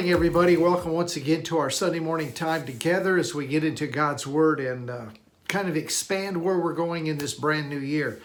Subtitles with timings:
[0.00, 0.56] morning, everybody.
[0.56, 4.58] Welcome once again to our Sunday morning time together as we get into God's Word
[4.58, 5.04] and uh,
[5.46, 8.18] kind of expand where we're going in this brand new year.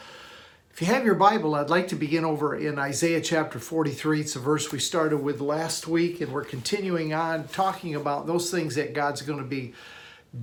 [0.72, 4.22] If you have your Bible, I'd like to begin over in Isaiah chapter 43.
[4.22, 8.50] It's a verse we started with last week, and we're continuing on talking about those
[8.50, 9.74] things that God's going to be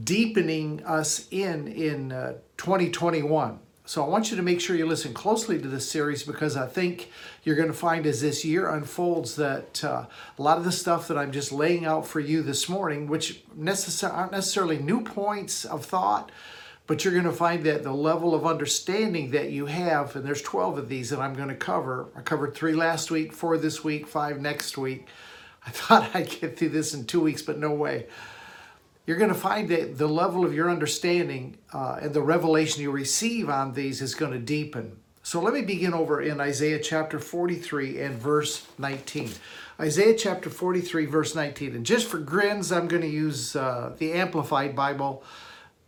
[0.04, 3.58] deepening us in in uh, 2021.
[3.84, 6.68] So I want you to make sure you listen closely to this series because I
[6.68, 7.10] think
[7.42, 10.06] you're going to find as this year unfolds that uh,
[10.38, 13.42] a lot of the stuff that I'm just laying out for you this morning, which
[13.58, 16.30] aren't necessarily new points of thought,
[16.86, 20.42] but you're going to find that the level of understanding that you have, and there's
[20.42, 22.06] 12 of these that I'm going to cover.
[22.16, 25.08] I covered three last week, four this week, five next week.
[25.66, 28.06] I thought I'd get through this in two weeks, but no way
[29.06, 32.90] you're going to find that the level of your understanding uh, and the revelation you
[32.90, 34.96] receive on these is going to deepen.
[35.24, 39.30] So let me begin over in Isaiah chapter 43 and verse 19.
[39.80, 41.74] Isaiah chapter 43, verse 19.
[41.74, 45.24] And just for grins, I'm going to use uh, the Amplified Bible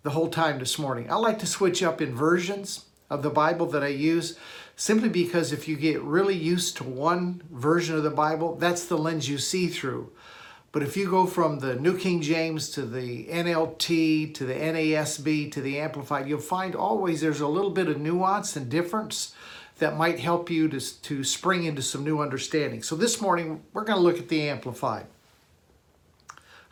[0.03, 1.11] the whole time this morning.
[1.11, 4.39] I like to switch up in versions of the Bible that I use
[4.77, 8.99] simply because if you get really used to one version of the Bible, that's the
[8.99, 10.11] lens you see through.
[10.75, 15.53] But if you go from the New King James to the NLT to the NASB
[15.53, 19.37] to the Amplified, you'll find always there's a little bit of nuance and difference
[19.79, 22.83] that might help you to, to spring into some new understanding.
[22.83, 25.07] So this morning, we're going to look at the Amplified.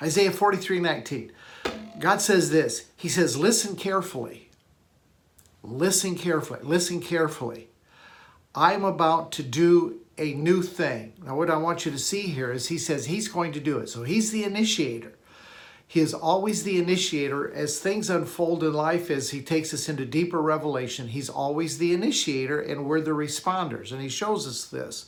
[0.03, 1.33] Isaiah 43 19.
[2.01, 4.51] God says this He says, Listen carefully.
[5.62, 6.59] Listen carefully.
[6.65, 7.69] Listen carefully.
[8.53, 11.15] I'm about to do a new thing.
[11.25, 13.78] Now, what I want you to see here is he says he's going to do
[13.78, 13.88] it.
[13.88, 15.15] So he's the initiator.
[15.88, 20.06] He is always the initiator as things unfold in life, as he takes us into
[20.06, 21.09] deeper revelation.
[21.09, 23.91] He's always the initiator, and we're the responders.
[23.91, 25.06] And he shows us this.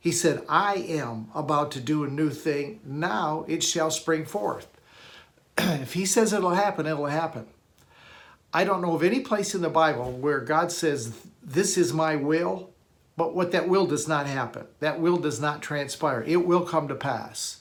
[0.00, 2.80] He said, I am about to do a new thing.
[2.84, 4.66] Now it shall spring forth.
[5.58, 7.46] if he says it'll happen, it'll happen.
[8.52, 12.16] I don't know of any place in the Bible where God says, This is my
[12.16, 12.73] will,
[13.16, 14.66] but what that will does not happen.
[14.80, 16.22] That will does not transpire.
[16.26, 17.60] It will come to pass.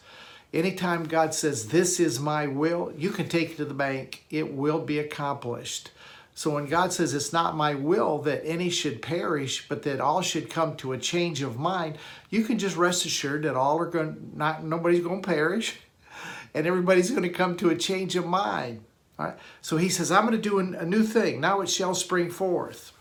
[0.54, 4.24] Anytime God says, This is my will, you can take it to the bank.
[4.30, 5.92] It will be accomplished.
[6.36, 10.22] So when God says, It's not my will that any should perish, but that all
[10.22, 11.98] should come to a change of mind,
[12.30, 15.80] you can just rest assured that all are going not nobody's going to perish
[16.54, 18.84] and everybody's going to come to a change of mind.
[19.20, 19.38] All right?
[19.62, 21.42] So he says, I'm going to do a new thing.
[21.42, 22.92] Now it shall spring forth.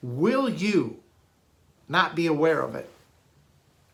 [0.00, 1.00] Will you
[1.88, 2.88] not be aware of it?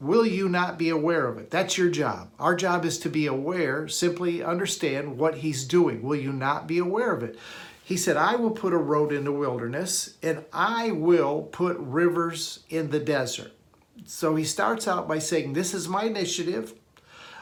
[0.00, 1.50] Will you not be aware of it?
[1.50, 2.28] That's your job.
[2.38, 6.02] Our job is to be aware, simply understand what he's doing.
[6.02, 7.38] Will you not be aware of it?
[7.84, 12.60] He said, I will put a road in the wilderness and I will put rivers
[12.68, 13.52] in the desert.
[14.06, 16.74] So he starts out by saying, This is my initiative.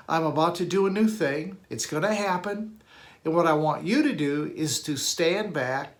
[0.09, 1.59] I'm about to do a new thing.
[1.71, 2.83] It's going to happen.
[3.25, 5.95] And what I want you to do is to stand back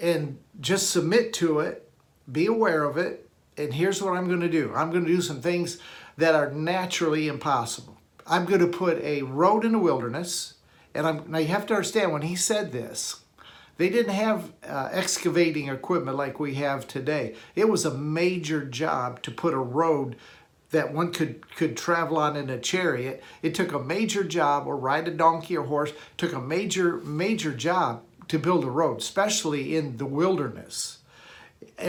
[0.00, 1.88] and just submit to it,
[2.30, 5.22] be aware of it, and here's what I'm going to do I'm going to do
[5.22, 5.78] some things
[6.16, 7.98] that are naturally impossible.
[8.26, 10.54] I'm going to put a road in the wilderness,
[10.94, 13.20] and I'm, now you have to understand when he said this,
[13.78, 17.34] they didn't have uh, excavating equipment like we have today.
[17.56, 20.16] It was a major job to put a road
[20.70, 23.22] that one could could travel on in a chariot.
[23.42, 25.92] It took a major job, or ride a donkey or horse.
[26.16, 30.98] Took a major major job to build a road, especially in the wilderness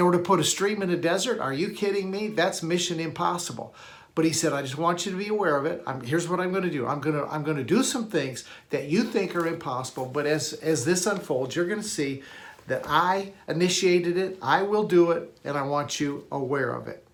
[0.01, 1.39] order to put a stream in a desert?
[1.39, 2.27] Are you kidding me?
[2.29, 3.75] That's mission impossible.
[4.15, 5.81] But he said, I just want you to be aware of it.
[5.87, 6.85] I'm, here's what I'm going to do.
[6.85, 10.05] I'm going to I'm going to do some things that you think are impossible.
[10.05, 12.21] But as as this unfolds, you're going to see
[12.67, 14.37] that I initiated it.
[14.41, 17.05] I will do it, and I want you aware of it.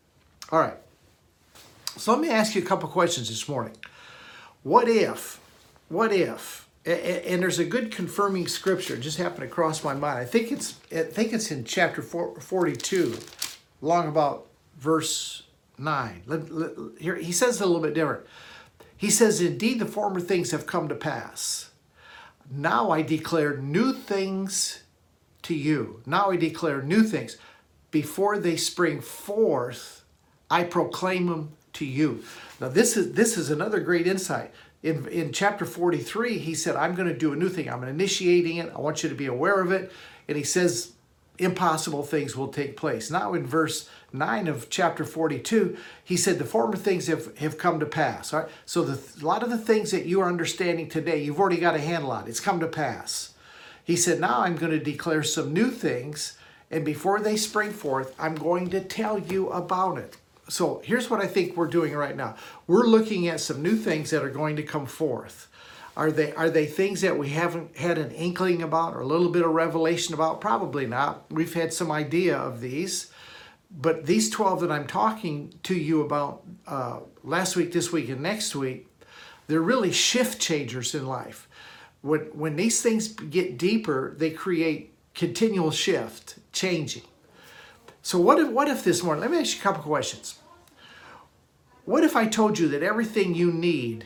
[0.52, 0.78] All right.
[1.96, 3.76] So let me ask you a couple questions this morning.
[4.64, 5.40] What if?
[5.88, 6.68] What if?
[6.90, 8.96] And there's a good confirming scripture.
[8.96, 10.20] It just happened to cross my mind.
[10.20, 13.18] I think it's i think it's in chapter 42
[13.82, 14.48] long about
[14.78, 15.44] verse
[15.78, 18.26] 9 here he says it a little bit different.
[18.96, 21.72] He says indeed the former things have come to pass.
[22.50, 24.84] Now i declare new things
[25.44, 26.02] to you.
[26.06, 27.38] Now i declare new things.
[27.92, 30.04] Before they spring forth
[30.50, 32.24] i proclaim them to you
[32.60, 34.52] now this is this is another great insight
[34.82, 37.70] in, in chapter 43, he said, I'm going to do a new thing.
[37.70, 38.72] I'm initiating it.
[38.74, 39.92] I want you to be aware of it.
[40.28, 40.94] And he says,
[41.38, 43.10] impossible things will take place.
[43.10, 47.80] Now, in verse 9 of chapter 42, he said, The former things have, have come
[47.80, 48.34] to pass.
[48.34, 48.50] All right?
[48.66, 51.76] So, the, a lot of the things that you are understanding today, you've already got
[51.76, 52.28] a handle on.
[52.28, 53.34] It's come to pass.
[53.84, 56.38] He said, Now I'm going to declare some new things.
[56.72, 60.18] And before they spring forth, I'm going to tell you about it.
[60.50, 62.36] So here's what I think we're doing right now.
[62.68, 65.48] We're looking at some new things that are going to come forth.
[65.96, 69.30] Are they are they things that we haven't had an inkling about or a little
[69.30, 70.42] bit of revelation about?
[70.42, 71.26] Probably not.
[71.32, 73.12] We've had some idea of these,
[73.70, 78.22] but these 12 that I'm talking to you about uh, last week, this week, and
[78.22, 78.88] next week,
[79.48, 81.48] they're really shift changers in life.
[82.02, 87.04] When when these things get deeper, they create continual shift, changing.
[88.02, 89.22] So what if what if this morning?
[89.22, 90.39] Let me ask you a couple questions.
[91.90, 94.06] What if I told you that everything you need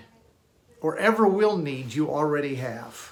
[0.80, 3.12] or ever will need, you already have?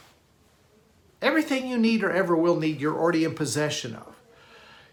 [1.21, 4.15] Everything you need or ever will need, you're already in possession of.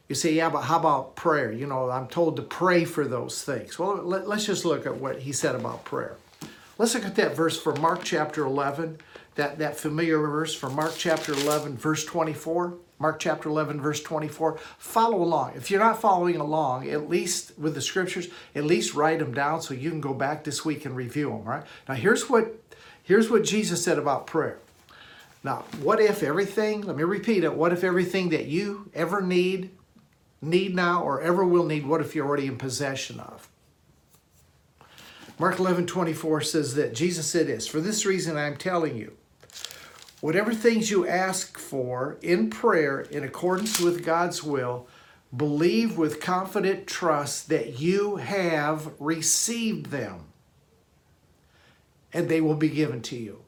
[0.09, 1.53] You say, yeah, but how about prayer?
[1.53, 3.79] You know, I'm told to pray for those things.
[3.79, 6.17] Well, let, us just look at what he said about prayer.
[6.77, 8.99] Let's look at that verse from Mark chapter 11,
[9.37, 12.75] that, that familiar verse from Mark chapter 11, verse 24.
[12.99, 14.59] Mark chapter 11, verse 24.
[14.79, 15.53] Follow along.
[15.55, 19.63] If you're not following along, at least with the scriptures, at least write them down
[19.63, 21.65] so you can go back this week and review them, right?
[21.89, 22.55] Now, here's what,
[23.03, 24.59] here's what Jesus said about prayer.
[25.45, 29.71] Now, what if everything, let me repeat it, what if everything that you ever need,
[30.43, 33.49] need now, or ever will need, what if you're already in possession of?
[35.39, 39.17] Mark 11, 24 says that Jesus said this, For this reason I'm telling you,
[40.21, 44.89] Whatever things you ask for in prayer in accordance with God's will,
[45.37, 50.25] believe with confident trust that you have received them
[52.13, 53.43] and they will be given to you.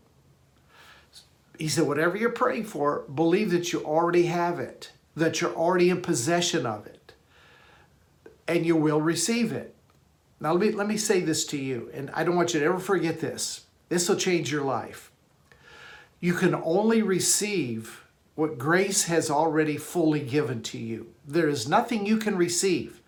[1.58, 5.90] He said, whatever you're praying for, believe that you already have it, that you're already
[5.90, 7.12] in possession of it,
[8.49, 9.75] and you will receive it.
[10.40, 12.66] Now, let me, let me say this to you, and I don't want you to
[12.66, 13.66] ever forget this.
[13.90, 15.09] This will change your life.
[16.20, 21.12] You can only receive what grace has already fully given to you.
[21.26, 23.00] There is nothing you can receive.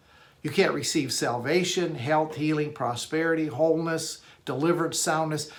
[0.43, 5.51] You can't receive salvation, health, healing, prosperity, wholeness, deliverance, soundness.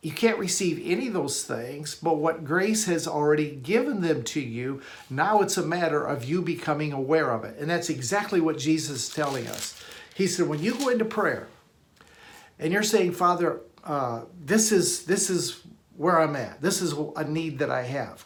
[0.00, 4.40] You can't receive any of those things, but what grace has already given them to
[4.40, 4.80] you,
[5.10, 7.58] now it's a matter of you becoming aware of it.
[7.58, 9.82] And that's exactly what Jesus is telling us.
[10.14, 11.48] He said, when you go into prayer
[12.60, 15.62] and you're saying, Father, uh, this is this is
[15.98, 16.62] where I'm at.
[16.62, 18.24] This is a need that I have.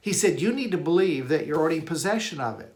[0.00, 2.74] He said, you need to believe that you're already in possession of it.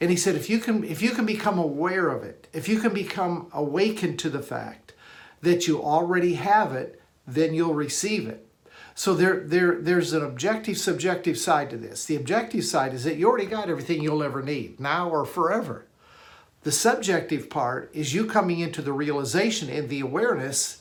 [0.00, 2.78] And he said, if you can, if you can become aware of it, if you
[2.78, 4.94] can become awakened to the fact
[5.42, 8.46] that you already have it, then you'll receive it.
[8.94, 12.04] So there, there, there's an objective, subjective side to this.
[12.04, 15.86] The objective side is that you already got everything you'll ever need, now or forever.
[16.62, 20.80] The subjective part is you coming into the realization and the awareness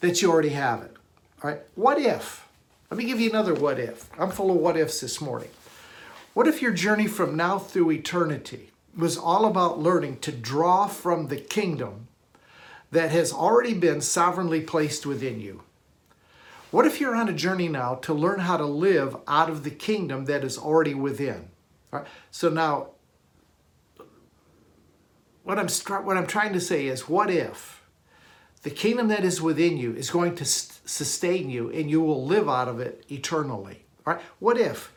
[0.00, 0.96] that you already have it.
[1.42, 2.46] All right, what if?
[2.90, 4.10] Let me give you another what if.
[4.18, 5.48] I'm full of what ifs this morning.
[6.34, 11.28] What if your journey from now through eternity was all about learning to draw from
[11.28, 12.08] the kingdom
[12.90, 15.62] that has already been sovereignly placed within you?
[16.70, 19.70] What if you're on a journey now to learn how to live out of the
[19.70, 21.48] kingdom that is already within?
[21.92, 22.08] All right.
[22.30, 22.88] So now,
[25.42, 25.68] what I'm
[26.04, 27.79] what I'm trying to say is, what if
[28.62, 32.48] the kingdom that is within you is going to sustain you and you will live
[32.48, 33.84] out of it eternally.
[34.06, 34.22] All right?
[34.38, 34.92] What if?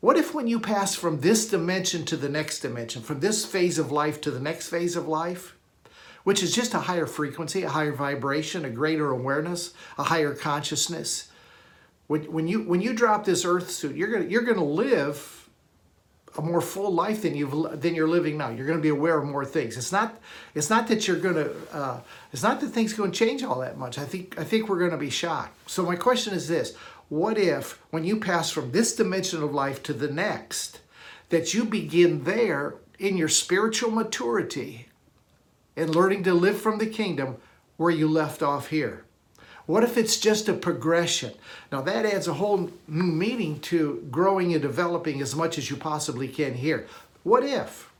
[0.00, 3.78] What if when you pass from this dimension to the next dimension, from this phase
[3.78, 5.56] of life to the next phase of life,
[6.24, 11.28] which is just a higher frequency, a higher vibration, a greater awareness, a higher consciousness.
[12.06, 15.41] When, when you when you drop this earth suit, you're gonna you're gonna live
[16.38, 18.48] a more full life than you've than you're living now.
[18.48, 19.76] You're going to be aware of more things.
[19.76, 20.18] It's not
[20.54, 22.00] it's not that you're going to uh,
[22.32, 23.98] it's not that things going to change all that much.
[23.98, 25.70] I think I think we're going to be shocked.
[25.70, 26.74] So my question is this:
[27.08, 30.80] What if when you pass from this dimension of life to the next,
[31.28, 34.88] that you begin there in your spiritual maturity
[35.76, 37.36] and learning to live from the kingdom
[37.76, 39.04] where you left off here?
[39.66, 41.32] What if it's just a progression?
[41.70, 45.76] Now that adds a whole new meaning to growing and developing as much as you
[45.76, 46.86] possibly can here.
[47.22, 47.92] What if?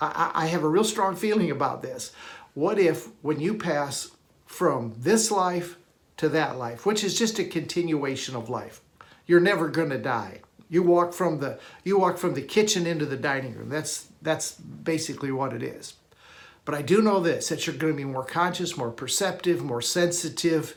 [0.00, 2.12] I, I have a real strong feeling about this.
[2.54, 4.10] What if when you pass
[4.46, 5.76] from this life
[6.16, 8.80] to that life, which is just a continuation of life,
[9.26, 10.40] you're never going to die.
[10.68, 13.68] You walk from the you walk from the kitchen into the dining room.
[13.68, 15.94] That's that's basically what it is.
[16.64, 19.82] But I do know this that you're going to be more conscious, more perceptive, more
[19.82, 20.76] sensitive,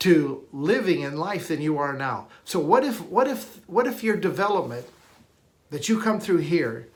[0.00, 2.28] to living in life than you are now.
[2.44, 4.86] So what if what if what if your development
[5.70, 6.88] that you come through here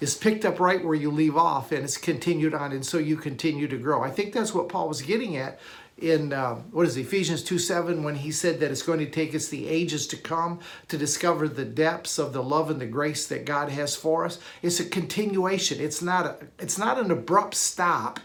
[0.00, 3.16] is picked up right where you leave off and it's continued on and so you
[3.16, 4.02] continue to grow.
[4.02, 5.60] I think that's what Paul was getting at
[5.98, 9.10] in uh, what is it, Ephesians 2 7 when he said that it's going to
[9.10, 12.86] take us the ages to come to discover the depths of the love and the
[12.86, 14.38] grace that God has for us.
[14.62, 15.80] It's a continuation.
[15.80, 18.18] It's not a it's not an abrupt stop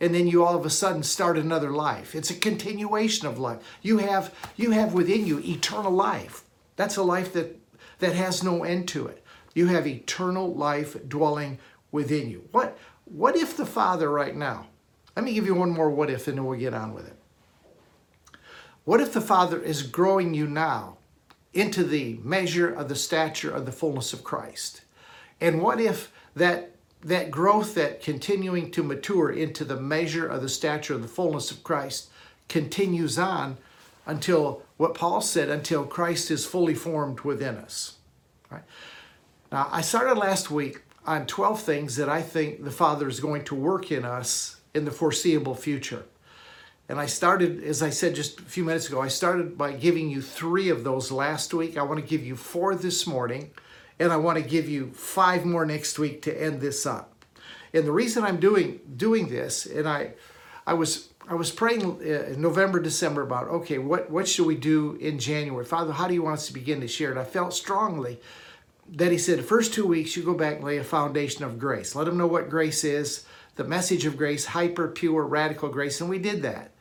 [0.00, 2.14] and then you all of a sudden start another life.
[2.14, 3.60] It's a continuation of life.
[3.82, 6.44] You have you have within you eternal life.
[6.76, 7.58] That's a life that
[7.98, 9.24] that has no end to it.
[9.54, 11.58] You have eternal life dwelling
[11.92, 12.48] within you.
[12.52, 14.66] What what if the Father right now?
[15.16, 17.16] Let me give you one more what if and then we'll get on with it.
[18.84, 20.98] What if the Father is growing you now
[21.52, 24.82] into the measure of the stature of the fullness of Christ?
[25.40, 26.73] And what if that
[27.04, 31.50] that growth, that continuing to mature into the measure of the stature of the fullness
[31.50, 32.08] of Christ
[32.48, 33.58] continues on
[34.06, 37.98] until what Paul said, until Christ is fully formed within us.
[38.50, 38.62] Right?
[39.52, 43.44] Now, I started last week on 12 things that I think the Father is going
[43.44, 46.04] to work in us in the foreseeable future.
[46.88, 50.10] And I started, as I said just a few minutes ago, I started by giving
[50.10, 51.78] you three of those last week.
[51.78, 53.50] I want to give you four this morning
[53.98, 57.24] and I want to give you five more next week to end this up.
[57.72, 60.12] And the reason I'm doing doing this, and I,
[60.66, 64.56] I was I was praying uh, in November, December about okay, what what should we
[64.56, 65.92] do in January, Father?
[65.92, 67.10] How do you want us to begin this year?
[67.10, 68.20] And I felt strongly
[68.92, 71.58] that He said, the first two weeks you go back and lay a foundation of
[71.58, 71.94] grace.
[71.94, 73.24] Let them know what grace is,
[73.56, 76.72] the message of grace, hyper pure radical grace, and we did that.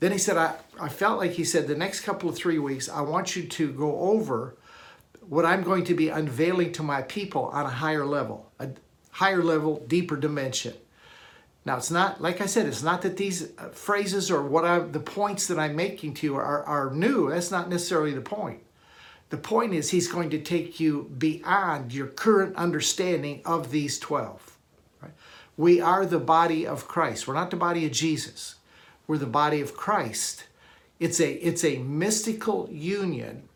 [0.00, 2.88] Then He said, I I felt like He said the next couple of three weeks
[2.88, 4.56] I want you to go over
[5.28, 8.70] what I'm going to be unveiling to my people on a higher level, a
[9.10, 10.74] higher level, deeper dimension.
[11.64, 14.80] Now, it's not, like I said, it's not that these uh, phrases or what I,
[14.80, 17.30] the points that I'm making to you are, are new.
[17.30, 18.60] That's not necessarily the point.
[19.30, 24.58] The point is, he's going to take you beyond your current understanding of these 12.
[25.00, 25.12] Right?
[25.56, 27.26] We are the body of Christ.
[27.26, 28.56] We're not the body of Jesus.
[29.06, 30.44] We're the body of Christ.
[31.00, 33.48] It's a, it's a mystical union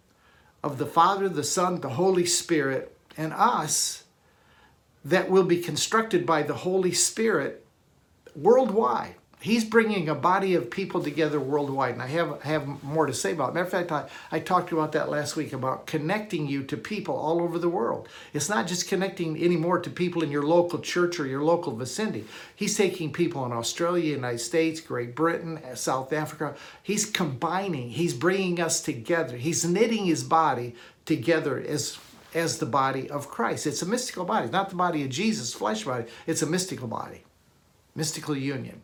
[0.62, 4.04] of the Father, the Son, the Holy Spirit, and us
[5.04, 7.64] that will be constructed by the Holy Spirit
[8.34, 9.14] worldwide.
[9.40, 13.32] He's bringing a body of people together worldwide, and I have have more to say
[13.32, 13.50] about.
[13.50, 13.54] It.
[13.54, 17.14] Matter of fact, I, I talked about that last week about connecting you to people
[17.14, 18.08] all over the world.
[18.32, 22.24] It's not just connecting anymore to people in your local church or your local vicinity.
[22.56, 26.56] He's taking people in Australia, United States, Great Britain, South Africa.
[26.82, 27.90] He's combining.
[27.90, 29.36] He's bringing us together.
[29.36, 31.98] He's knitting his body together as
[32.34, 33.66] as the body of Christ.
[33.66, 36.06] It's a mystical body, not the body of Jesus, flesh body.
[36.26, 37.24] It's a mystical body,
[37.94, 38.82] mystical union.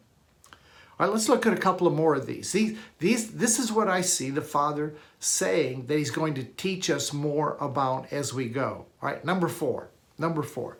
[0.98, 2.52] All right, let's look at a couple of more of these.
[2.52, 3.32] These, these.
[3.32, 7.56] This is what I see the Father saying that He's going to teach us more
[7.60, 8.86] about as we go.
[9.02, 9.88] All right, number four.
[10.18, 10.78] Number four.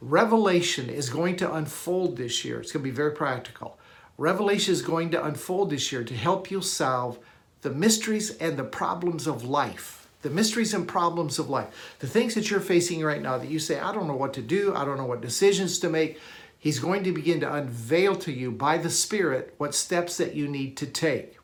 [0.00, 2.60] Revelation is going to unfold this year.
[2.60, 3.78] It's going to be very practical.
[4.16, 7.18] Revelation is going to unfold this year to help you solve
[7.62, 10.08] the mysteries and the problems of life.
[10.22, 11.96] The mysteries and problems of life.
[12.00, 14.42] The things that you're facing right now that you say, I don't know what to
[14.42, 16.18] do, I don't know what decisions to make.
[16.58, 20.48] He's going to begin to unveil to you by the Spirit what steps that you
[20.48, 21.38] need to take.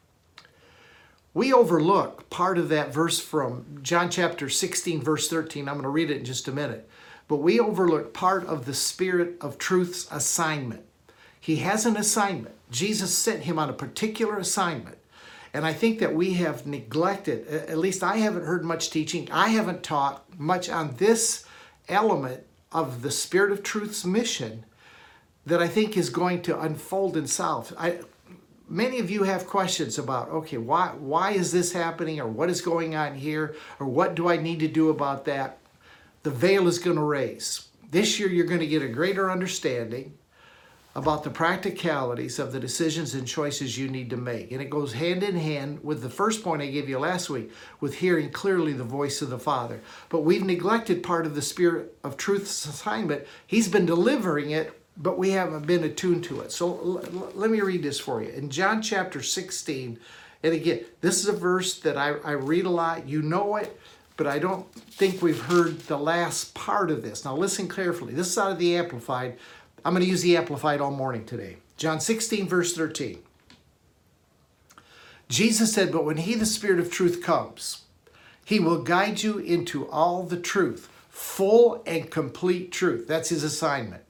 [1.32, 5.68] We overlook part of that verse from John chapter 16, verse 13.
[5.68, 6.88] I'm going to read it in just a minute.
[7.26, 10.84] But we overlook part of the Spirit of Truth's assignment.
[11.40, 12.54] He has an assignment.
[12.70, 14.98] Jesus sent him on a particular assignment.
[15.52, 19.30] And I think that we have neglected, at least I haven't heard much teaching.
[19.30, 21.44] I haven't taught much on this
[21.88, 24.64] element of the Spirit of Truth's mission
[25.46, 27.72] that I think is going to unfold itself.
[27.78, 28.00] I,
[28.68, 32.60] many of you have questions about, okay, why, why is this happening or what is
[32.60, 35.58] going on here or what do I need to do about that?
[36.22, 37.68] The veil is going to raise.
[37.90, 40.14] This year you're going to get a greater understanding
[40.96, 44.52] about the practicalities of the decisions and choices you need to make.
[44.52, 47.50] And it goes hand in hand with the first point I gave you last week
[47.80, 49.80] with hearing clearly the voice of the Father.
[50.08, 53.26] But we've neglected part of the Spirit of Truth's assignment.
[53.44, 56.52] He's been delivering it but we haven't been attuned to it.
[56.52, 57.02] So
[57.34, 58.30] let me read this for you.
[58.30, 59.98] In John chapter 16,
[60.42, 63.08] and again, this is a verse that I, I read a lot.
[63.08, 63.80] You know it,
[64.16, 67.24] but I don't think we've heard the last part of this.
[67.24, 68.14] Now listen carefully.
[68.14, 69.36] This is out of the Amplified.
[69.84, 71.56] I'm going to use the Amplified all morning today.
[71.76, 73.18] John 16, verse 13.
[75.28, 77.82] Jesus said, But when He, the Spirit of truth, comes,
[78.44, 83.08] He will guide you into all the truth, full and complete truth.
[83.08, 84.04] That's His assignment.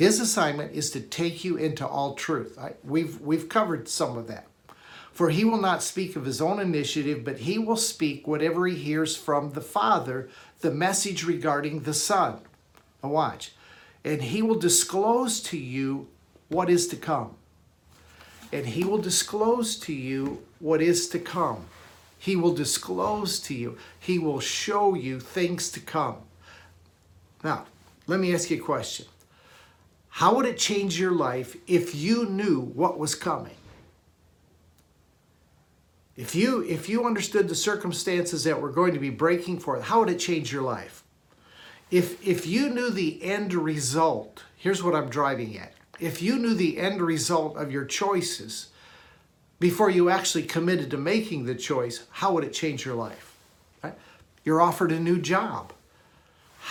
[0.00, 2.58] His assignment is to take you into all truth.
[2.58, 4.46] I, we've, we've covered some of that.
[5.12, 8.76] For he will not speak of his own initiative, but he will speak whatever he
[8.76, 10.30] hears from the Father,
[10.62, 12.40] the message regarding the Son.
[13.02, 13.52] Now, watch.
[14.02, 16.08] And he will disclose to you
[16.48, 17.34] what is to come.
[18.54, 21.66] and He will disclose to you what is to come.
[22.18, 26.16] He will disclose to you, He will show you things to come.
[27.44, 27.66] Now,
[28.06, 29.04] let me ask you a question.
[30.10, 33.54] How would it change your life if you knew what was coming?
[36.16, 40.00] If you if you understood the circumstances that were going to be breaking forth, how
[40.00, 41.02] would it change your life?
[41.90, 45.72] If if you knew the end result, here's what I'm driving at.
[45.98, 48.68] If you knew the end result of your choices
[49.58, 53.36] before you actually committed to making the choice, how would it change your life?
[53.82, 53.94] Right?
[54.44, 55.72] You're offered a new job.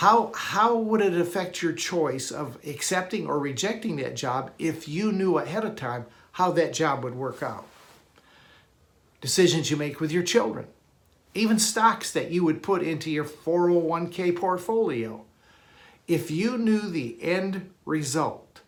[0.00, 5.12] How how would it affect your choice of accepting or rejecting that job if you
[5.12, 7.66] knew ahead of time how that job would work out?
[9.20, 10.66] decisions you make with your children,
[11.34, 15.22] even stocks that you would put into your 401k portfolio.
[16.08, 18.62] If you knew the end result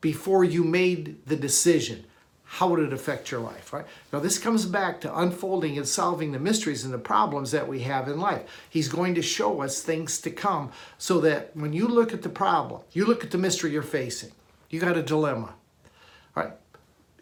[0.00, 2.06] before you made the decision,
[2.48, 3.84] how would it affect your life, right?
[4.12, 7.80] Now, this comes back to unfolding and solving the mysteries and the problems that we
[7.80, 8.42] have in life.
[8.70, 12.28] He's going to show us things to come so that when you look at the
[12.28, 14.30] problem, you look at the mystery you're facing,
[14.70, 15.54] you got a dilemma,
[16.34, 16.52] right?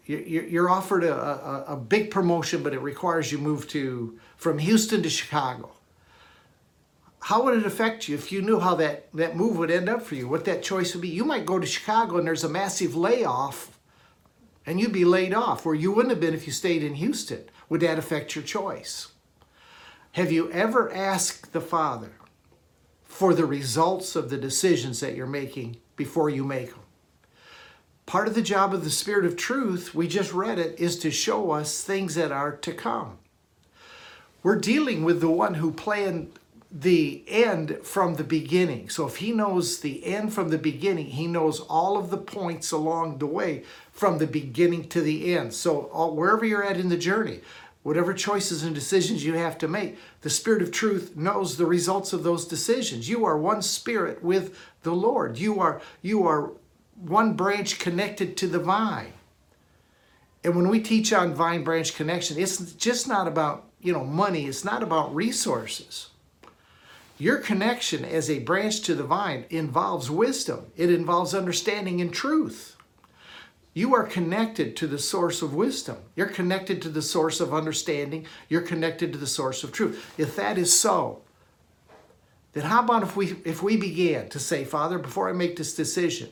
[0.07, 5.01] you're offered a, a, a, big promotion, but it requires you move to from Houston
[5.01, 5.71] to Chicago.
[7.21, 10.03] How would it affect you if you knew how that, that move would end up
[10.03, 10.27] for you?
[10.27, 11.09] What that choice would be?
[11.09, 13.74] You might go to Chicago and there's a massive layoff,
[14.65, 17.43] and you'd be laid off where you wouldn't have been if you stayed in Houston.
[17.69, 19.09] Would that affect your choice?
[20.13, 22.13] Have you ever asked the Father
[23.03, 26.79] for the results of the decisions that you're making before you make them?
[28.05, 31.11] Part of the job of the Spirit of truth, we just read it, is to
[31.11, 33.17] show us things that are to come.
[34.43, 36.31] We're dealing with the one who planned
[36.71, 38.89] the end from the beginning.
[38.89, 42.71] So if he knows the end from the beginning, he knows all of the points
[42.71, 45.53] along the way from the beginning to the end.
[45.53, 47.41] So all, wherever you're at in the journey,
[47.83, 52.13] whatever choices and decisions you have to make, the Spirit of truth knows the results
[52.13, 53.07] of those decisions.
[53.07, 55.37] You are one spirit with the Lord.
[55.37, 56.51] You are you are
[56.95, 59.13] one branch connected to the vine.
[60.43, 64.45] And when we teach on vine branch connection, it's just not about, you know, money,
[64.45, 66.09] it's not about resources.
[67.17, 70.67] Your connection as a branch to the vine involves wisdom.
[70.75, 72.75] It involves understanding and truth.
[73.73, 75.97] You are connected to the source of wisdom.
[76.15, 78.25] You're connected to the source of understanding.
[78.49, 80.13] You're connected to the source of truth.
[80.17, 81.21] If that is so,
[82.53, 85.75] then how about if we if we began to say, Father, before I make this
[85.75, 86.29] decision,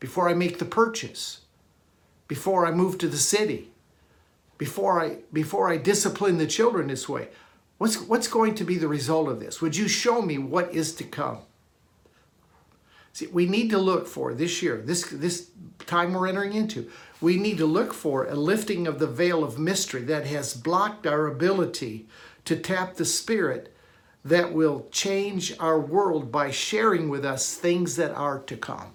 [0.00, 1.42] before I make the purchase,
[2.28, 3.68] before I move to the city,
[4.56, 7.28] before I before I discipline the children this way.
[7.78, 9.60] What's what's going to be the result of this?
[9.60, 11.38] Would you show me what is to come?
[13.12, 15.50] See, we need to look for this year, this this
[15.86, 16.90] time we're entering into.
[17.20, 21.06] We need to look for a lifting of the veil of mystery that has blocked
[21.06, 22.08] our ability
[22.44, 23.74] to tap the spirit
[24.24, 28.92] that will change our world by sharing with us things that are to come.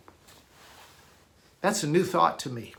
[1.62, 2.74] That's a new thought to me.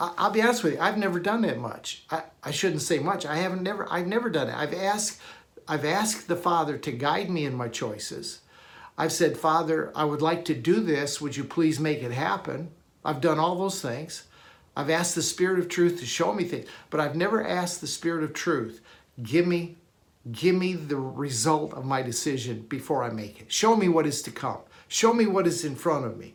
[0.00, 2.04] I, will be honest with you, I've never done that much.
[2.10, 3.24] I, I shouldn't say much.
[3.24, 4.54] I haven't never I've never done it.
[4.54, 5.20] I've asked
[5.66, 8.40] I've asked the Father to guide me in my choices.
[8.96, 11.20] I've said, Father, I would like to do this.
[11.20, 12.70] Would you please make it happen?
[13.04, 14.24] I've done all those things.
[14.76, 17.86] I've asked the Spirit of truth to show me things, but I've never asked the
[17.86, 18.80] Spirit of truth,
[19.22, 19.76] give me,
[20.32, 23.52] give me the result of my decision before I make it.
[23.52, 24.58] Show me what is to come.
[24.88, 26.34] Show me what is in front of me.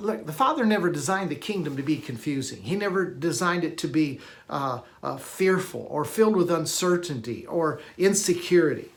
[0.00, 2.62] Look, the Father never designed the kingdom to be confusing.
[2.62, 4.20] He never designed it to be
[4.50, 8.90] uh, uh, fearful or filled with uncertainty or insecurity.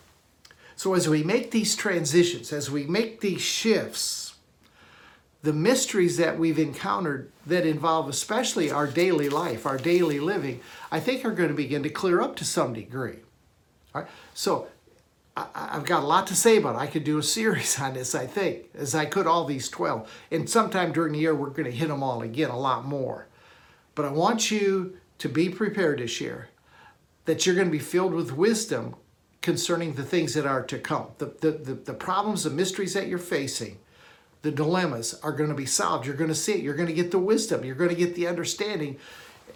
[0.76, 4.36] So, as we make these transitions, as we make these shifts,
[5.44, 10.60] the mysteries that we've encountered that involve especially our daily life, our daily living,
[10.92, 13.20] I think are going to begin to clear up to some degree.
[13.94, 14.12] All right?
[14.34, 14.68] So,
[15.38, 16.80] I, have got a lot to say about it.
[16.80, 20.10] I could do a series on this, I think, as I could all these 12.
[20.32, 23.28] And sometime during the year, we're going to hit them all again, a lot more.
[23.96, 26.50] But I want you to be prepared this year
[27.26, 28.96] that you're going to be filled with wisdom
[29.42, 31.08] concerning the things that are to come.
[31.18, 33.78] The, the, the, the problems, the mysteries that you're facing,
[34.42, 36.06] the dilemmas are going to be solved.
[36.06, 36.60] You're going to see it.
[36.62, 37.64] You're going to get the wisdom.
[37.64, 38.98] You're going to get the understanding.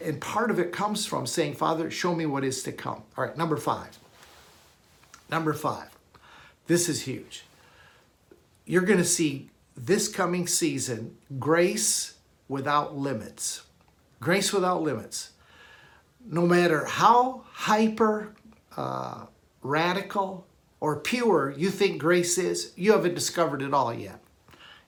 [0.04, 3.04] And part of it comes from saying, Father, show me what is to come.
[3.18, 4.00] All right, number five.
[5.30, 5.90] Number five,
[6.68, 7.44] this is huge.
[8.66, 12.16] You're going to see this coming season grace
[12.48, 13.64] without limits.
[14.20, 15.32] Grace without limits.
[16.26, 18.34] No matter how hyper
[18.76, 19.26] uh,
[19.62, 20.46] radical
[20.80, 24.20] or pure you think grace is, you haven't discovered it all yet.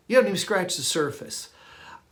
[0.08, 1.50] You haven't even scratched the surface.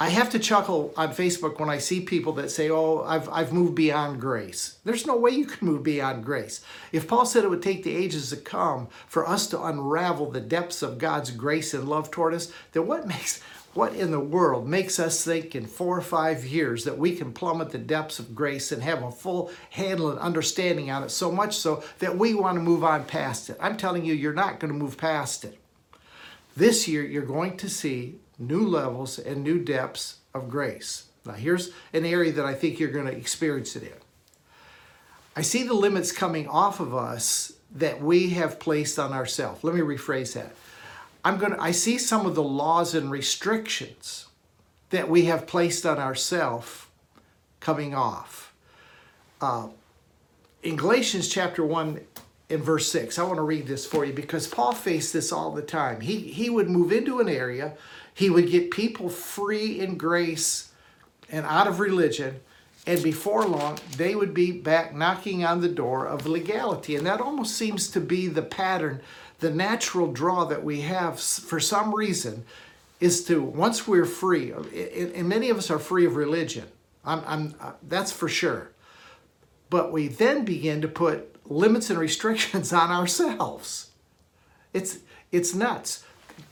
[0.02, 3.52] I have to chuckle on Facebook when I see people that say, "Oh, I've I've
[3.52, 6.62] moved beyond grace." There's no way you can move beyond grace.
[6.94, 10.40] If Paul said it would take the ages to come for us to unravel the
[10.40, 13.42] depths of God's grace and love toward us, then what makes
[13.74, 17.34] what in the world makes us think in four or five years that we can
[17.34, 21.30] plummet the depths of grace and have a full handle and understanding on it so
[21.30, 23.58] much so that we want to move on past it?
[23.60, 25.60] I'm telling you, you're not going to move past it.
[26.56, 31.06] This year, you're going to see new levels and new depths of grace.
[31.26, 33.94] Now, here's an area that I think you're going to experience it in.
[35.36, 39.64] I see the limits coming off of us that we have placed on ourselves.
[39.64, 40.52] Let me rephrase that.
[41.24, 44.28] I'm going to I see some of the laws and restrictions
[44.90, 46.88] that we have placed on ourselves
[47.60, 48.54] coming off.
[49.42, 49.68] Uh,
[50.64, 52.00] in Galatians chapter 1
[52.50, 55.52] in verse 6, I want to read this for you because Paul faced this all
[55.52, 56.02] the time.
[56.02, 57.78] He, he would move into an area
[58.20, 60.74] he would get people free in grace
[61.32, 62.42] and out of religion,
[62.86, 66.98] and before long, they would be back knocking on the door of legality.
[66.98, 69.00] And that almost seems to be the pattern,
[69.40, 72.44] the natural draw that we have for some reason
[73.00, 76.66] is to, once we're free, and many of us are free of religion,
[77.06, 78.72] I'm, I'm, uh, that's for sure.
[79.70, 83.92] But we then begin to put limits and restrictions on ourselves.
[84.74, 84.98] It's,
[85.32, 86.04] it's nuts.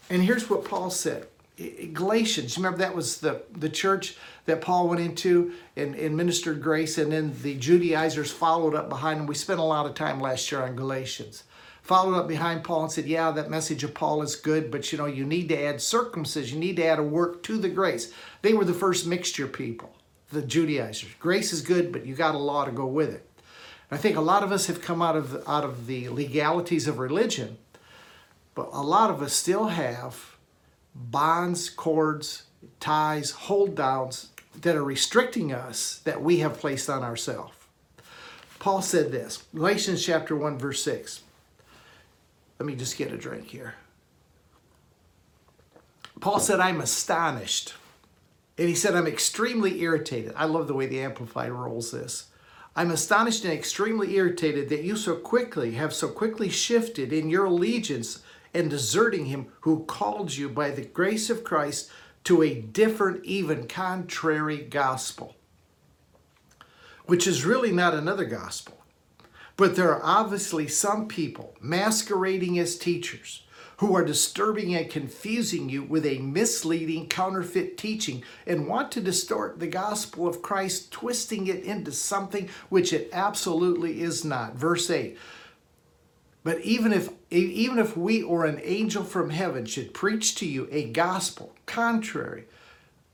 [0.10, 4.16] And here's what Paul said Galatians, remember that was the, the church
[4.46, 9.20] that Paul went into and, and ministered grace, and then the Judaizers followed up behind
[9.20, 9.26] him.
[9.26, 11.44] We spent a lot of time last year on Galatians.
[11.82, 14.98] Followed up behind Paul and said, Yeah, that message of Paul is good, but you
[14.98, 18.12] know, you need to add circumcision, you need to add a work to the grace.
[18.42, 19.96] They were the first mixture people,
[20.32, 21.14] the Judaizers.
[21.20, 23.28] Grace is good, but you got a law to go with it.
[23.90, 27.00] I think a lot of us have come out of out of the legalities of
[27.00, 27.58] religion,
[28.54, 30.37] but a lot of us still have
[30.98, 32.44] bonds, cords,
[32.80, 34.30] ties, hold downs
[34.62, 37.54] that are restricting us that we have placed on ourselves.
[38.60, 41.22] Paul said this, Galatians chapter 1, verse 6.
[42.60, 43.76] Let me just get a drink here.
[46.20, 47.76] Paul said, I'm astonished.
[48.58, 50.34] And he said, I'm extremely irritated.
[50.36, 52.26] I love the way the Amplified rolls this.
[52.76, 57.46] I'm astonished and extremely irritated that you so quickly have so quickly shifted in your
[57.46, 58.24] allegiance
[58.58, 61.92] and deserting him who called you by the grace of Christ
[62.24, 65.36] to a different, even contrary gospel,
[67.06, 68.84] which is really not another gospel.
[69.58, 73.44] But there are obviously some people masquerading as teachers
[73.78, 79.60] who are disturbing and confusing you with a misleading counterfeit teaching and want to distort
[79.60, 84.56] the gospel of Christ, twisting it into something which it absolutely is not.
[84.56, 85.16] Verse 8
[86.48, 90.70] but even if even if we or an angel from heaven should preach to you
[90.72, 92.46] a gospel contrary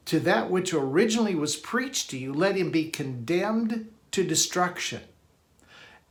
[0.05, 5.01] to that which originally was preached to you, let him be condemned to destruction.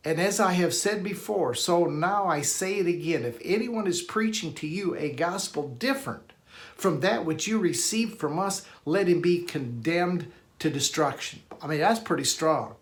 [0.05, 4.03] And as I have said before, so now I say it again if anyone is
[4.03, 6.33] preaching to you a gospel different
[6.75, 11.39] from that which you received from us, let him be condemned to destruction.
[11.63, 12.75] I mean, that's pretty strong.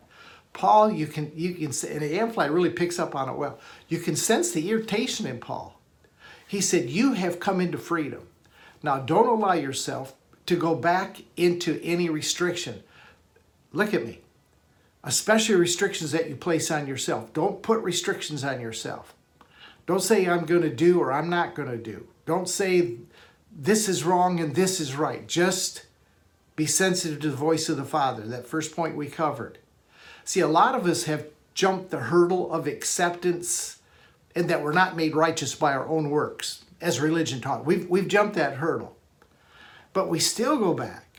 [0.52, 3.58] Paul, you can you can and the Amplified really picks up on it well.
[3.88, 5.80] You can sense the irritation in Paul.
[6.46, 8.26] He said, "You have come into freedom.
[8.82, 10.14] Now, don't allow yourself
[10.46, 12.82] to go back into any restriction.
[13.72, 14.20] Look at me,
[15.04, 17.32] especially restrictions that you place on yourself.
[17.32, 19.14] Don't put restrictions on yourself.
[19.86, 22.08] Don't say I'm going to do or I'm not going to do.
[22.26, 22.96] Don't say
[23.52, 25.26] this is wrong and this is right.
[25.28, 25.86] Just
[26.56, 28.26] be sensitive to the voice of the Father.
[28.26, 29.58] That first point we covered."
[30.30, 33.80] See, a lot of us have jumped the hurdle of acceptance
[34.36, 37.66] and that we're not made righteous by our own works, as religion taught.
[37.66, 38.96] We've, we've jumped that hurdle.
[39.92, 41.18] But we still go back.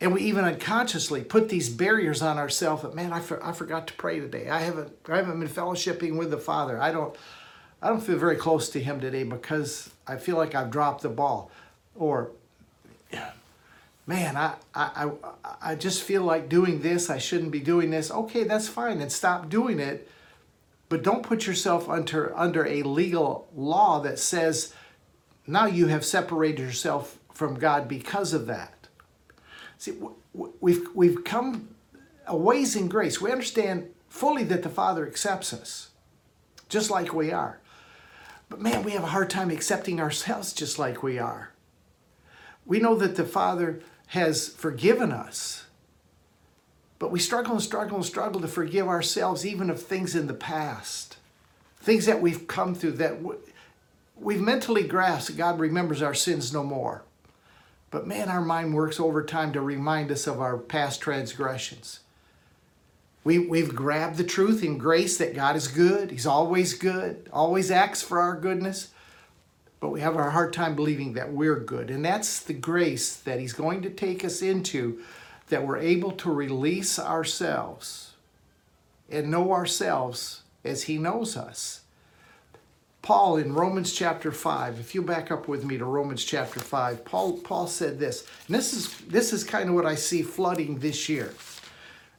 [0.00, 3.88] And we even unconsciously put these barriers on ourselves that, man, I, for, I forgot
[3.88, 4.48] to pray today.
[4.48, 6.80] I haven't, I haven't been fellowshipping with the Father.
[6.80, 7.16] I don't,
[7.82, 11.08] I don't feel very close to Him today because I feel like I've dropped the
[11.08, 11.50] ball.
[11.96, 12.30] Or,
[14.10, 15.10] man, I, I,
[15.62, 17.08] I, just feel like doing this.
[17.08, 18.10] I shouldn't be doing this.
[18.10, 20.10] Okay, that's fine, and stop doing it.
[20.88, 24.74] But don't put yourself under, under a legal law that says
[25.46, 28.88] now you have separated yourself from God because of that.
[29.78, 29.94] See,
[30.34, 31.68] we've, we've come
[32.26, 33.20] a ways in grace.
[33.20, 35.90] We understand fully that the Father accepts us
[36.68, 37.60] just like we are.
[38.48, 41.52] But man, we have a hard time accepting ourselves just like we are.
[42.66, 45.66] We know that the Father has forgiven us.
[46.98, 50.34] But we struggle and struggle and struggle to forgive ourselves, even of things in the
[50.34, 51.16] past,
[51.78, 53.18] things that we've come through that
[54.16, 57.04] we've mentally grasped God remembers our sins no more.
[57.92, 62.00] But man, our mind works overtime to remind us of our past transgressions.
[63.22, 66.10] We, we've grabbed the truth in grace that God is good.
[66.10, 68.88] He's always good, always acts for our goodness.
[69.80, 71.90] But we have a hard time believing that we're good.
[71.90, 75.00] And that's the grace that He's going to take us into,
[75.48, 78.12] that we're able to release ourselves
[79.10, 81.80] and know ourselves as He knows us.
[83.02, 87.04] Paul in Romans chapter 5, if you back up with me to Romans chapter 5,
[87.04, 90.78] Paul, Paul said this, and this is, this is kind of what I see flooding
[90.78, 91.32] this year.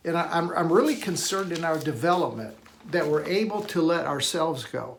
[0.04, 2.58] And I, I'm, I'm really concerned in our development
[2.90, 4.98] that we're able to let ourselves go.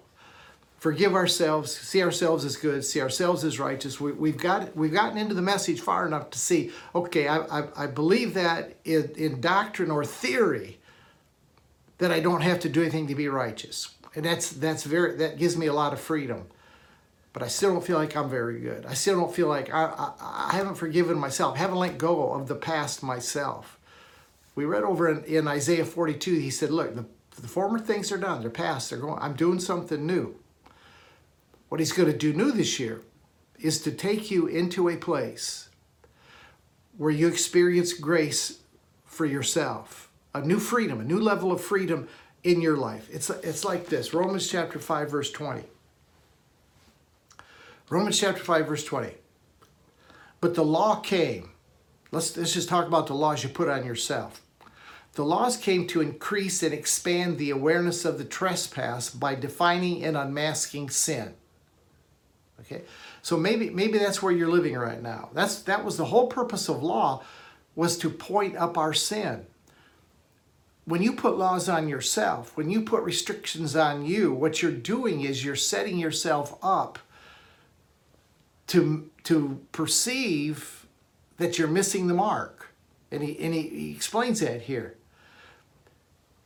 [0.82, 4.00] Forgive ourselves, see ourselves as good, see ourselves as righteous.
[4.00, 7.84] We, we've got we've gotten into the message far enough to see, okay, I, I,
[7.84, 10.80] I believe that in, in doctrine or theory
[11.98, 13.94] that I don't have to do anything to be righteous.
[14.16, 16.48] And that's that's very that gives me a lot of freedom.
[17.32, 18.84] But i still don't feel like i'm very good.
[18.84, 22.48] I still don't feel like i i, I haven't forgiven myself haven't let go of
[22.48, 23.78] the past myself.
[24.56, 27.04] We read over in, in isaiah 42 he said look the,
[27.40, 30.41] the former things are done they're past they're going i'm doing something new
[31.72, 33.00] what he's going to do new this year
[33.58, 35.70] is to take you into a place
[36.98, 38.58] where you experience grace
[39.06, 42.06] for yourself a new freedom a new level of freedom
[42.44, 43.08] in your life.
[43.10, 45.62] It's, it's like this Romans chapter 5, verse 20.
[47.88, 49.14] Romans chapter 5, verse 20.
[50.42, 51.52] But the law came.
[52.10, 54.42] Let's, let's just talk about the laws you put on yourself.
[55.14, 60.18] The laws came to increase and expand the awareness of the trespass by defining and
[60.18, 61.32] unmasking sin.
[62.62, 62.82] Okay?
[63.22, 65.30] So maybe maybe that's where you're living right now.
[65.32, 67.22] That's that was the whole purpose of law
[67.74, 69.46] was to point up our sin
[70.84, 75.20] when you put laws on yourself, when you put restrictions on you, what you're doing
[75.20, 76.98] is you're setting yourself up
[78.68, 80.86] to, to perceive
[81.36, 82.74] that you're missing the mark.
[83.12, 84.96] And he, and he, he explains that here.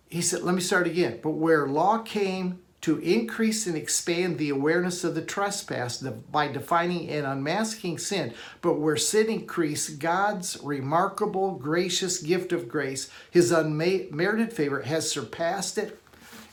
[0.08, 1.20] He said, let me start again.
[1.22, 7.08] But where law came to increase and expand the awareness of the trespass by defining
[7.08, 8.32] and unmasking sin.
[8.60, 15.78] But where sin increased, God's remarkable, gracious gift of grace, his unmerited favor, has surpassed
[15.78, 16.00] it